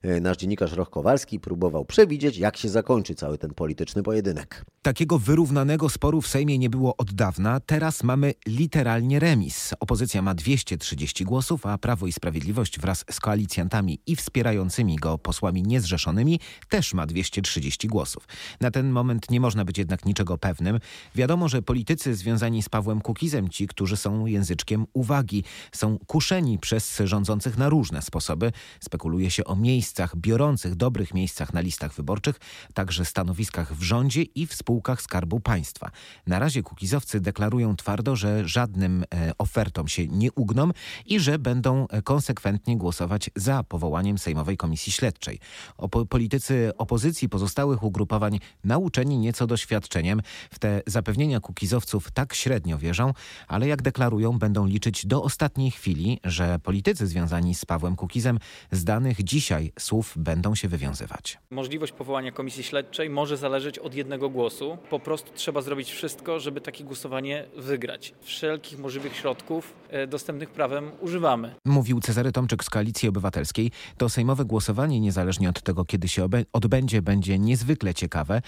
E, 0.01 0.19
nasz 0.19 0.37
dziennikarz 0.37 0.73
Roch 0.73 0.89
Kowalski 0.89 1.39
próbował 1.39 1.85
przewidzieć, 1.85 2.37
jak 2.37 2.57
się 2.57 2.69
zakończy 2.69 3.15
cały 3.15 3.37
ten 3.37 3.53
polityczny 3.53 4.03
pojedynek. 4.03 4.65
Takiego 4.81 5.19
wyrównanego 5.19 5.89
sporu 5.89 6.21
w 6.21 6.26
Sejmie 6.27 6.57
nie 6.57 6.69
było 6.69 6.97
od 6.97 7.13
dawna. 7.13 7.59
Teraz 7.59 8.03
mamy 8.03 8.33
literalnie 8.47 9.19
remis. 9.19 9.73
Opozycja 9.79 10.21
ma 10.21 10.33
230 10.35 11.25
głosów, 11.25 11.65
a 11.65 11.77
Prawo 11.77 12.07
i 12.07 12.11
Sprawiedliwość 12.11 12.79
wraz 12.79 13.05
z 13.11 13.19
koalicjantami 13.19 13.99
i 14.07 14.15
wspierającymi 14.15 14.95
go 14.95 15.17
posłami 15.17 15.63
niezrzeszonymi 15.63 16.39
też 16.69 16.93
ma 16.93 17.05
230 17.05 17.87
głosów. 17.87 18.27
Na 18.61 18.71
ten 18.71 18.89
moment 18.89 19.31
nie 19.31 19.39
można 19.39 19.65
być 19.65 19.77
jednak 19.77 20.05
niczego 20.05 20.37
pewnym. 20.37 20.79
Wiadomo, 21.15 21.49
że 21.49 21.61
politycy 21.61 22.15
związani 22.15 22.63
z 22.63 22.69
Pawłem 22.69 23.01
Kukizem, 23.01 23.49
ci, 23.49 23.67
którzy 23.67 23.97
są 23.97 24.25
języczkiem 24.25 24.85
uwagi, 24.93 25.43
są 25.71 25.97
kuszeni 26.07 26.59
przez 26.59 27.01
rządzących 27.03 27.57
na 27.57 27.69
różne 27.69 28.01
sposoby. 28.01 28.51
Spekuluje 28.79 29.31
się 29.31 29.43
o 29.43 29.55
miejscach, 29.55 30.15
biorących 30.15 30.75
dobrych 30.75 31.13
miejscach 31.13 31.53
na 31.53 31.61
listach 31.61 31.93
wyborczych, 31.93 32.35
także 32.73 33.05
stanowiskach 33.05 33.75
w 33.75 33.83
rządzie 33.83 34.21
i 34.21 34.47
w 34.47 34.53
spółkach 34.53 35.01
Skarbu 35.01 35.39
Państwa. 35.39 35.91
Na 36.27 36.39
razie 36.39 36.63
kukizowcy 36.63 37.19
deklarują 37.19 37.75
twardo, 37.75 38.15
że 38.15 38.47
żadnym 38.47 39.03
e, 39.03 39.31
ofertom 39.37 39.87
się 39.87 40.07
nie 40.07 40.31
ugną 40.31 40.71
i 41.05 41.19
że 41.19 41.39
będą 41.39 41.87
konsekwentnie 42.03 42.77
głosować 42.77 43.29
za 43.35 43.63
powołaniem 43.63 44.17
Sejmowej 44.17 44.57
Komisji 44.57 44.91
Śledczej. 44.91 45.39
Opo 45.77 46.05
politycy 46.05 46.71
opozycji 46.77 47.29
pozostałych 47.29 47.83
ugrupowań, 47.83 48.39
nauczeni 48.63 49.17
nieco 49.17 49.47
doświadczeniem, 49.47 50.21
w 50.51 50.59
te 50.59 50.81
zapewnienia 50.87 51.39
kukizowców 51.39 52.11
tak 52.11 52.33
średnio 52.33 52.77
wierzą, 52.77 53.13
ale 53.47 53.67
jak 53.67 53.81
deklarują, 53.81 54.39
będą 54.39 54.65
liczyć 54.65 55.05
do 55.05 55.23
ostatniej 55.23 55.71
chwili, 55.71 56.19
że 56.23 56.59
politycy 56.59 57.07
związani 57.07 57.55
z 57.55 57.65
Pawłem 57.65 57.95
Kukizem 57.95 58.39
z 58.71 58.83
danych 58.83 59.23
dzisiaj 59.23 59.71
słów 59.79 60.13
będą 60.17 60.55
się 60.55 60.67
wywiązywać. 60.67 61.37
Możliwość 61.51 61.91
powołania 61.93 62.31
komisji 62.31 62.63
śledczej 62.63 63.09
może 63.09 63.37
zależeć 63.37 63.79
od 63.79 63.93
jednego 63.93 64.29
głosu. 64.29 64.77
Po 64.89 64.99
prostu 64.99 65.31
trzeba 65.35 65.61
zrobić 65.61 65.91
wszystko, 65.91 66.06
żeby 66.37 66.61
takie 66.61 66.83
głosowanie 66.83 67.45
wygrać. 67.57 68.13
Wszelkich 68.21 68.79
możliwych 68.79 69.15
środków 69.15 69.73
e, 69.89 70.07
dostępnych 70.07 70.49
prawem 70.49 70.91
używamy. 71.01 71.55
Mówił 71.65 71.99
Cezary 71.99 72.31
Tomczyk 72.31 72.63
z 72.63 72.69
Koalicji 72.69 73.09
Obywatelskiej. 73.09 73.71
To 73.97 74.09
sejmowe 74.09 74.45
głosowanie, 74.45 74.99
niezależnie 74.99 75.49
od 75.49 75.61
tego, 75.61 75.85
kiedy 75.85 76.07
się 76.07 76.27
odbędzie, 76.53 77.01
będzie 77.01 77.39
niezwykle 77.39 77.93
ciekawe, 77.93 78.41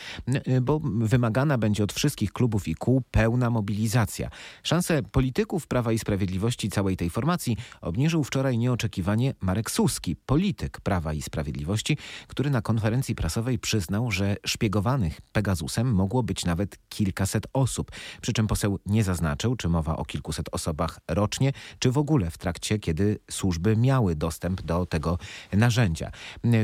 bo 0.62 0.80
wymagana 0.84 1.58
będzie 1.58 1.84
od 1.84 1.94
wszystkich 1.94 2.34
klubów 2.34 2.68
i 2.68 2.76
kół 2.76 3.02
pełna 3.12 3.50
mobilizacja. 3.50 4.30
Szanse 4.64 5.04
polityków 5.04 5.68
Prawa 5.68 5.92
i 5.92 6.00
Sprawiedliwości 6.00 6.70
całej 6.70 6.98
tej 6.98 7.10
formacji 7.10 7.58
obniżył 7.82 8.24
wczoraj 8.24 8.58
nieoczekiwanie 8.58 9.34
Marek 9.42 9.72
Suski, 9.72 10.16
polityk 10.16 10.82
Prawa 10.82 11.14
i 11.14 11.22
Sprawiedliwości, 11.22 11.98
który 12.28 12.50
na 12.50 12.62
konferencji 12.62 13.16
prasowej 13.16 13.60
przyznał, 13.60 14.12
że 14.12 14.36
szpiegowanych 14.46 15.22
Pegasusem 15.32 15.94
mogło 15.94 16.24
być 16.24 16.46
nawet 16.46 16.78
kilkaset 16.90 17.39
osób. 17.54 17.92
Przy 18.22 18.34
czym 18.34 18.48
poseł 18.48 18.80
nie 18.86 19.04
zaznaczył, 19.04 19.56
czy 19.56 19.70
mowa 19.70 19.98
o 19.98 20.06
kilkuset 20.06 20.50
osobach 20.52 21.00
rocznie, 21.08 21.54
czy 21.80 21.92
w 21.92 21.98
ogóle 21.98 22.32
w 22.32 22.38
trakcie, 22.38 22.80
kiedy 22.80 23.20
służby 23.32 23.78
miały 23.78 24.16
dostęp 24.16 24.62
do 24.62 24.86
tego 24.86 25.18
narzędzia. 25.54 26.12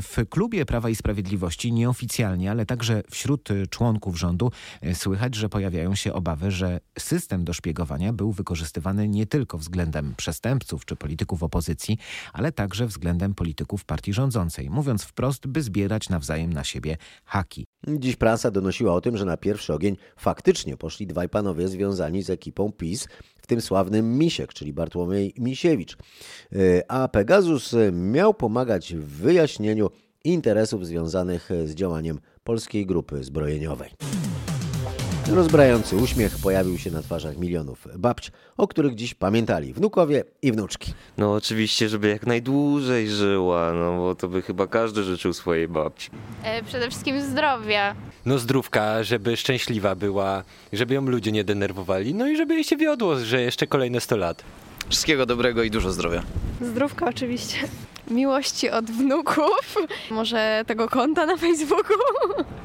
W 0.02 0.30
klubie 0.30 0.66
Prawa 0.66 0.90
i 0.90 0.96
Sprawiedliwości 0.96 1.72
nieoficjalnie, 1.72 2.52
ale 2.52 2.66
także 2.66 3.04
wśród 3.12 3.50
członków 3.70 4.20
rządu 4.20 4.52
słychać, 4.94 5.36
że 5.36 5.50
pojawiają 5.50 5.96
się 5.96 6.14
obawy, 6.14 6.52
że 6.52 6.80
system 7.00 7.44
do 7.44 7.54
szpiegowania 7.54 8.14
był 8.14 8.32
wykorzystywany 8.32 9.08
nie 9.08 9.26
tylko 9.26 9.58
względem 9.58 10.14
przestępców 10.18 10.86
czy 10.86 10.96
polityków 10.96 11.44
opozycji, 11.44 11.98
ale 12.34 12.52
także 12.52 12.88
względem 12.88 13.36
polityków 13.36 13.86
partii 13.86 14.14
rządzącej. 14.14 14.70
Mówiąc 14.70 15.04
wprost, 15.04 15.48
by 15.48 15.62
zbierać 15.62 16.10
nawzajem 16.10 16.54
na 16.54 16.64
siebie 16.64 16.98
haki. 17.26 17.66
Dziś 17.88 18.16
prasa 18.16 18.52
donosiła 18.52 18.94
o 18.94 19.02
tym, 19.02 19.18
że 19.18 19.26
na 19.26 19.38
pierwszy 19.38 19.74
ogień 19.74 19.98
faktycznie 20.18 20.65
poszli 20.78 21.08
dwaj 21.08 21.30
panowie 21.30 21.68
związani 21.68 22.24
z 22.24 22.30
ekipą 22.30 22.72
PiS, 22.72 23.08
w 23.42 23.48
tym 23.48 23.62
sławnym 23.62 24.18
Misiek, 24.18 24.54
czyli 24.54 24.74
Bartłomiej 24.74 25.34
Misiewicz. 25.38 25.98
E, 26.54 26.92
a 26.92 27.08
Pegasus 27.08 27.76
miał 27.92 28.34
pomagać 28.34 28.96
w 28.96 29.06
wyjaśnieniu 29.06 29.90
interesów 30.24 30.86
związanych 30.86 31.50
z 31.66 31.76
działaniem 31.76 32.20
polskiej 32.44 32.86
grupy 32.86 33.24
zbrojeniowej. 33.24 33.90
Rozbrający 35.32 35.96
uśmiech 35.96 36.38
pojawił 36.38 36.78
się 36.78 36.92
na 36.92 37.02
twarzach 37.02 37.38
milionów 37.38 37.88
babć, 37.96 38.32
o 38.58 38.68
których 38.68 38.96
dziś 38.96 39.14
pamiętali 39.14 39.74
wnukowie 39.74 40.24
i 40.42 40.52
wnuczki. 40.52 40.94
No 41.18 41.34
oczywiście, 41.34 41.90
żeby 41.90 42.08
jak 42.08 42.28
najdłużej 42.28 43.10
żyła, 43.10 43.72
no 43.74 43.98
bo 43.98 44.16
to 44.16 44.28
by 44.28 44.42
chyba 44.42 44.68
każdy 44.68 45.04
życzył 45.04 45.34
swojej 45.34 45.68
babci. 45.68 46.10
E, 46.44 46.64
przede 46.64 46.90
wszystkim 46.90 47.22
zdrowia. 47.22 47.96
No 48.26 48.38
zdrówka, 48.40 49.04
żeby 49.04 49.38
szczęśliwa 49.38 49.96
była, 49.96 50.44
żeby 50.74 50.94
ją 50.94 51.02
ludzie 51.02 51.32
nie 51.32 51.44
denerwowali, 51.44 52.14
no 52.14 52.28
i 52.28 52.38
żeby 52.38 52.54
jej 52.54 52.64
się 52.64 52.78
wiodło, 52.78 53.20
że 53.20 53.42
jeszcze 53.42 53.68
kolejne 53.68 54.02
100 54.02 54.18
lat. 54.18 54.44
Wszystkiego 54.90 55.26
dobrego 55.26 55.64
i 55.64 55.72
dużo 55.72 55.92
zdrowia. 55.92 56.24
Zdrówka 56.62 57.06
oczywiście. 57.10 57.58
Miłości 58.08 58.70
od 58.70 58.86
wnuków, 58.86 59.78
może 60.12 60.64
tego 60.68 60.90
konta 60.90 61.26
na 61.26 61.38
Facebooku 61.38 61.98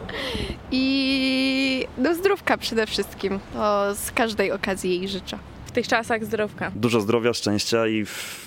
i 0.72 1.86
do 1.98 2.14
zdrówka 2.14 2.58
przede 2.58 2.86
wszystkim. 2.86 3.40
To 3.52 3.94
z 3.94 4.10
każdej 4.10 4.52
okazji 4.52 4.90
jej 4.90 5.08
życzę. 5.08 5.38
W 5.70 5.72
tych 5.72 5.88
czasach 5.88 6.24
zdrówka. 6.24 6.72
Dużo 6.76 7.00
zdrowia, 7.00 7.32
szczęścia 7.32 7.88
i 7.88 8.04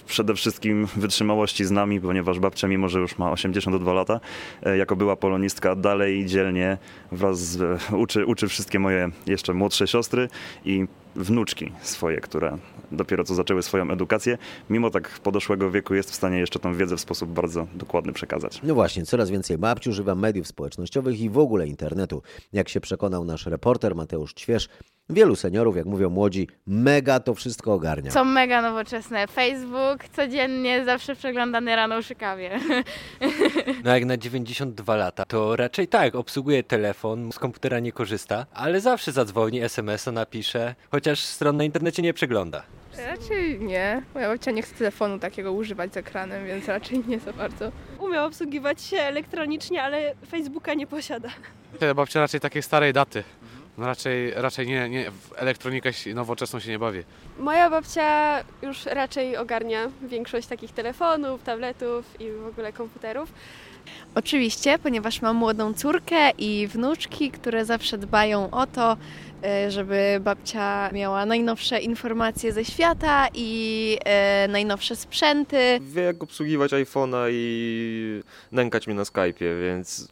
przede 0.08 0.36
wszystkim 0.36 0.88
wytrzymałości 0.96 1.66
z 1.66 1.72
nami, 1.72 2.02
ponieważ 2.02 2.40
babcia, 2.40 2.68
mimo 2.68 2.90
że 2.90 3.00
już 3.00 3.18
ma 3.18 3.32
82 3.32 3.94
lata, 3.94 4.20
e, 4.64 4.78
jako 4.78 4.96
była 4.96 5.16
polonistka, 5.16 5.76
dalej 5.76 6.26
dzielnie 6.26 6.78
wraz 7.12 7.40
z, 7.40 7.82
uczy, 7.94 8.26
uczy 8.26 8.48
wszystkie 8.48 8.80
moje 8.80 9.10
jeszcze 9.26 9.54
młodsze 9.54 9.88
siostry 9.88 10.28
i 10.66 10.88
wnuczki 11.16 11.72
swoje, 11.82 12.22
które 12.22 12.58
dopiero 12.92 13.24
co 13.24 13.36
zaczęły 13.36 13.64
swoją 13.64 13.92
edukację, 13.92 14.38
mimo 14.70 14.90
tak 14.90 15.10
podeszłego 15.10 15.72
wieku 15.72 15.96
jest 15.96 16.12
w 16.12 16.16
stanie 16.16 16.40
jeszcze 16.40 16.60
tą 16.60 16.76
wiedzę 16.76 16.98
w 16.98 17.02
sposób 17.02 17.30
bardzo 17.30 17.68
dokładny 17.74 18.14
przekazać. 18.14 18.60
No 18.64 18.74
właśnie, 18.74 19.06
coraz 19.06 19.30
więcej 19.30 19.58
babci 19.58 19.90
używa 19.90 20.16
mediów 20.16 20.48
społecznościowych 20.48 21.20
i 21.20 21.30
w 21.30 21.38
ogóle 21.38 21.68
internetu. 21.68 22.22
Jak 22.54 22.70
się 22.70 22.82
przekonał 22.82 23.26
nasz 23.26 23.46
reporter 23.46 23.96
Mateusz 23.96 24.34
Ćwierz, 24.34 24.70
Wielu 25.10 25.36
seniorów, 25.36 25.78
jak 25.78 25.86
mówią 25.86 26.10
młodzi, 26.10 26.48
mega 26.68 27.20
to 27.20 27.34
wszystko 27.34 27.74
ogarnia. 27.74 28.12
Są 28.12 28.26
mega 28.26 28.62
nowoczesne. 28.62 29.28
Facebook 29.28 30.10
codziennie, 30.16 30.86
zawsze 30.86 31.16
przeglądany 31.16 31.76
rano 31.76 32.02
przy 32.02 32.16
kawie. 32.16 32.52
No 33.84 33.94
jak 33.94 34.06
na 34.06 34.18
92 34.18 34.96
lata, 34.96 35.26
to 35.26 35.56
raczej 35.56 35.88
tak, 35.88 36.16
obsługuje 36.16 36.64
telefon, 36.64 37.32
z 37.32 37.40
komputera 37.40 37.80
nie 37.80 37.92
korzysta, 37.92 38.46
ale 38.54 38.82
zawsze 38.82 39.12
zadzwoni, 39.12 39.62
SMS-a 39.62 40.12
napisze, 40.12 40.76
chociaż 40.92 41.20
stron 41.20 41.58
na 41.58 41.64
internecie 41.64 42.02
nie 42.02 42.14
przegląda. 42.14 42.64
Raczej 42.98 43.60
nie. 43.60 44.02
Moja 44.14 44.30
babcia 44.30 44.52
nie 44.52 44.62
chce 44.62 44.76
telefonu 44.76 45.20
takiego 45.20 45.52
używać 45.54 45.94
z 45.94 45.98
ekranem, 45.98 46.48
więc 46.48 46.68
raczej 46.68 47.04
nie 47.08 47.20
za 47.20 47.34
bardzo. 47.34 47.72
Umie 48.00 48.22
obsługiwać 48.22 48.82
się 48.82 48.98
elektronicznie, 48.98 49.84
ale 49.84 50.16
Facebooka 50.30 50.74
nie 50.74 50.88
posiada. 50.88 51.30
Ta 51.80 51.94
babcia 51.94 52.20
raczej 52.20 52.40
takiej 52.40 52.62
starej 52.64 52.94
daty. 52.94 53.24
No 53.78 53.86
raczej, 53.86 54.32
raczej 54.32 54.68
nie, 54.68 54.90
nie, 54.90 55.12
w 55.12 55.34
elektronikę 55.36 55.92
nowoczesną 56.16 56.60
się 56.60 56.72
nie 56.72 56.80
bawię. 56.80 57.04
Moja 57.40 57.70
babcia 57.70 58.40
już 58.62 58.86
raczej 58.86 59.38
ogarnia 59.38 59.90
większość 60.02 60.48
takich 60.48 60.72
telefonów, 60.72 61.44
tabletów 61.44 62.22
i 62.22 62.32
w 62.32 62.48
ogóle 62.48 62.74
komputerów. 62.74 63.34
Oczywiście, 64.16 64.80
ponieważ 64.80 65.22
mam 65.22 65.36
młodą 65.36 65.74
córkę 65.74 66.32
i 66.38 66.68
wnuczki, 66.68 67.32
które 67.32 67.66
zawsze 67.66 67.98
dbają 67.98 68.50
o 68.52 68.68
to, 68.68 68.98
e, 69.44 69.72
żeby 69.72 70.20
babcia 70.22 70.90
miała 70.92 71.26
najnowsze 71.26 71.80
informacje 71.80 72.54
ze 72.54 72.66
świata 72.66 73.28
i 73.34 73.98
e, 74.06 74.48
najnowsze 74.48 74.96
sprzęty. 74.96 75.80
Wie 75.82 76.02
jak 76.02 76.24
obsługiwać 76.24 76.72
iPhone'a 76.72 77.28
i 77.32 78.22
nękać 78.52 78.88
mnie 78.88 78.96
na 78.96 79.04
Skype'ie, 79.04 79.62
więc 79.62 80.08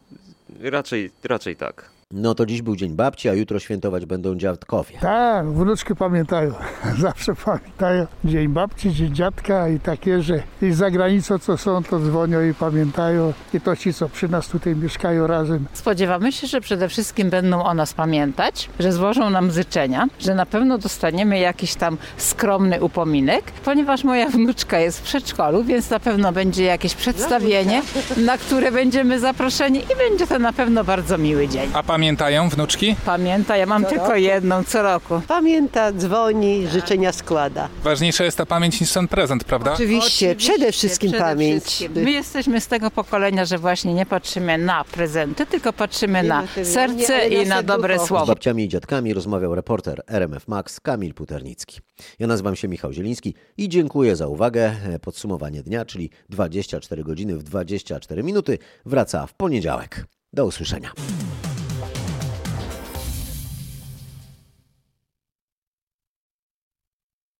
raczej, 0.60 1.10
raczej 1.24 1.56
tak. 1.56 1.90
No 2.14 2.34
to 2.34 2.46
dziś 2.46 2.62
był 2.62 2.76
Dzień 2.76 2.94
Babci, 2.94 3.28
a 3.28 3.34
jutro 3.34 3.58
świętować 3.58 4.06
będą 4.06 4.36
dziadkowie. 4.36 4.98
Tak, 5.00 5.46
wnuczki 5.52 5.94
pamiętają. 5.94 6.52
Zawsze 6.98 7.34
pamiętają 7.34 8.06
Dzień 8.24 8.48
Babci, 8.48 8.92
Dzień 8.94 9.14
Dziadka 9.14 9.68
i 9.68 9.80
takie, 9.80 10.22
że 10.22 10.42
i 10.62 10.72
za 10.72 10.90
granicą 10.90 11.38
co 11.38 11.56
są, 11.56 11.82
to 11.82 11.98
dzwonią 11.98 12.42
i 12.42 12.54
pamiętają. 12.54 13.32
I 13.54 13.60
to 13.60 13.76
ci, 13.76 13.94
co 13.94 14.08
przy 14.08 14.28
nas 14.28 14.48
tutaj 14.48 14.76
mieszkają 14.76 15.26
razem. 15.26 15.66
Spodziewamy 15.72 16.32
się, 16.32 16.46
że 16.46 16.60
przede 16.60 16.88
wszystkim 16.88 17.30
będą 17.30 17.64
o 17.64 17.74
nas 17.74 17.94
pamiętać, 17.94 18.70
że 18.78 18.92
złożą 18.92 19.30
nam 19.30 19.50
życzenia, 19.50 20.08
że 20.18 20.34
na 20.34 20.46
pewno 20.46 20.78
dostaniemy 20.78 21.38
jakiś 21.38 21.74
tam 21.74 21.98
skromny 22.16 22.80
upominek, 22.80 23.44
ponieważ 23.64 24.04
moja 24.04 24.28
wnuczka 24.28 24.78
jest 24.78 25.00
w 25.00 25.02
przedszkolu, 25.02 25.64
więc 25.64 25.90
na 25.90 26.00
pewno 26.00 26.32
będzie 26.32 26.64
jakieś 26.64 26.94
przedstawienie, 26.94 27.82
na 28.16 28.38
które 28.38 28.72
będziemy 28.72 29.20
zaproszeni 29.20 29.78
i 29.78 29.96
będzie 30.08 30.26
to 30.26 30.38
na 30.38 30.52
pewno 30.52 30.84
bardzo 30.84 31.18
miły 31.18 31.48
dzień. 31.48 31.70
A 31.74 31.82
Pamiętają 32.02 32.48
wnuczki? 32.48 32.96
Pamięta, 33.06 33.56
ja 33.56 33.66
mam 33.66 33.82
co 33.82 33.90
tylko 33.90 34.04
roku? 34.06 34.18
jedną 34.18 34.64
co 34.64 34.82
roku. 34.82 35.20
Pamięta, 35.28 35.92
dzwoni, 35.92 36.68
życzenia 36.68 37.12
składa. 37.12 37.68
Ważniejsza 37.82 38.24
jest 38.24 38.36
ta 38.36 38.46
pamięć 38.46 38.80
niż 38.80 38.92
ten 38.92 39.08
prezent, 39.08 39.44
prawda? 39.44 39.72
Oczywiście, 39.72 40.30
Oczywiście 40.30 40.36
przede 40.36 40.72
wszystkim 40.72 41.10
przede 41.10 41.24
pamięć. 41.24 41.64
Wszystkim. 41.64 41.92
My 41.92 42.10
jesteśmy 42.10 42.60
z 42.60 42.66
tego 42.66 42.90
pokolenia, 42.90 43.44
że 43.44 43.58
właśnie 43.58 43.94
nie 43.94 44.06
patrzymy 44.06 44.58
na 44.58 44.84
prezenty, 44.84 45.46
tylko 45.46 45.72
patrzymy 45.72 46.22
nie 46.22 46.28
na 46.28 46.46
serce 46.64 47.30
nie, 47.30 47.42
i 47.42 47.46
na 47.46 47.62
dobre 47.62 47.98
słowo. 47.98 48.24
Z 48.24 48.28
babciami 48.28 48.64
i 48.64 48.68
dziadkami 48.68 49.14
rozmawiał 49.14 49.54
reporter 49.54 50.02
RMF 50.08 50.48
Max 50.48 50.80
Kamil 50.80 51.14
Puternicki. 51.14 51.80
Ja 52.18 52.26
nazywam 52.26 52.56
się 52.56 52.68
Michał 52.68 52.92
Zieliński 52.92 53.34
i 53.56 53.68
dziękuję 53.68 54.16
za 54.16 54.26
uwagę. 54.26 54.72
Podsumowanie 55.02 55.62
dnia, 55.62 55.84
czyli 55.84 56.10
24 56.28 57.04
godziny 57.04 57.36
w 57.36 57.42
24 57.42 58.22
minuty, 58.22 58.58
wraca 58.86 59.26
w 59.26 59.34
poniedziałek. 59.34 60.06
Do 60.32 60.46
usłyszenia. 60.46 60.92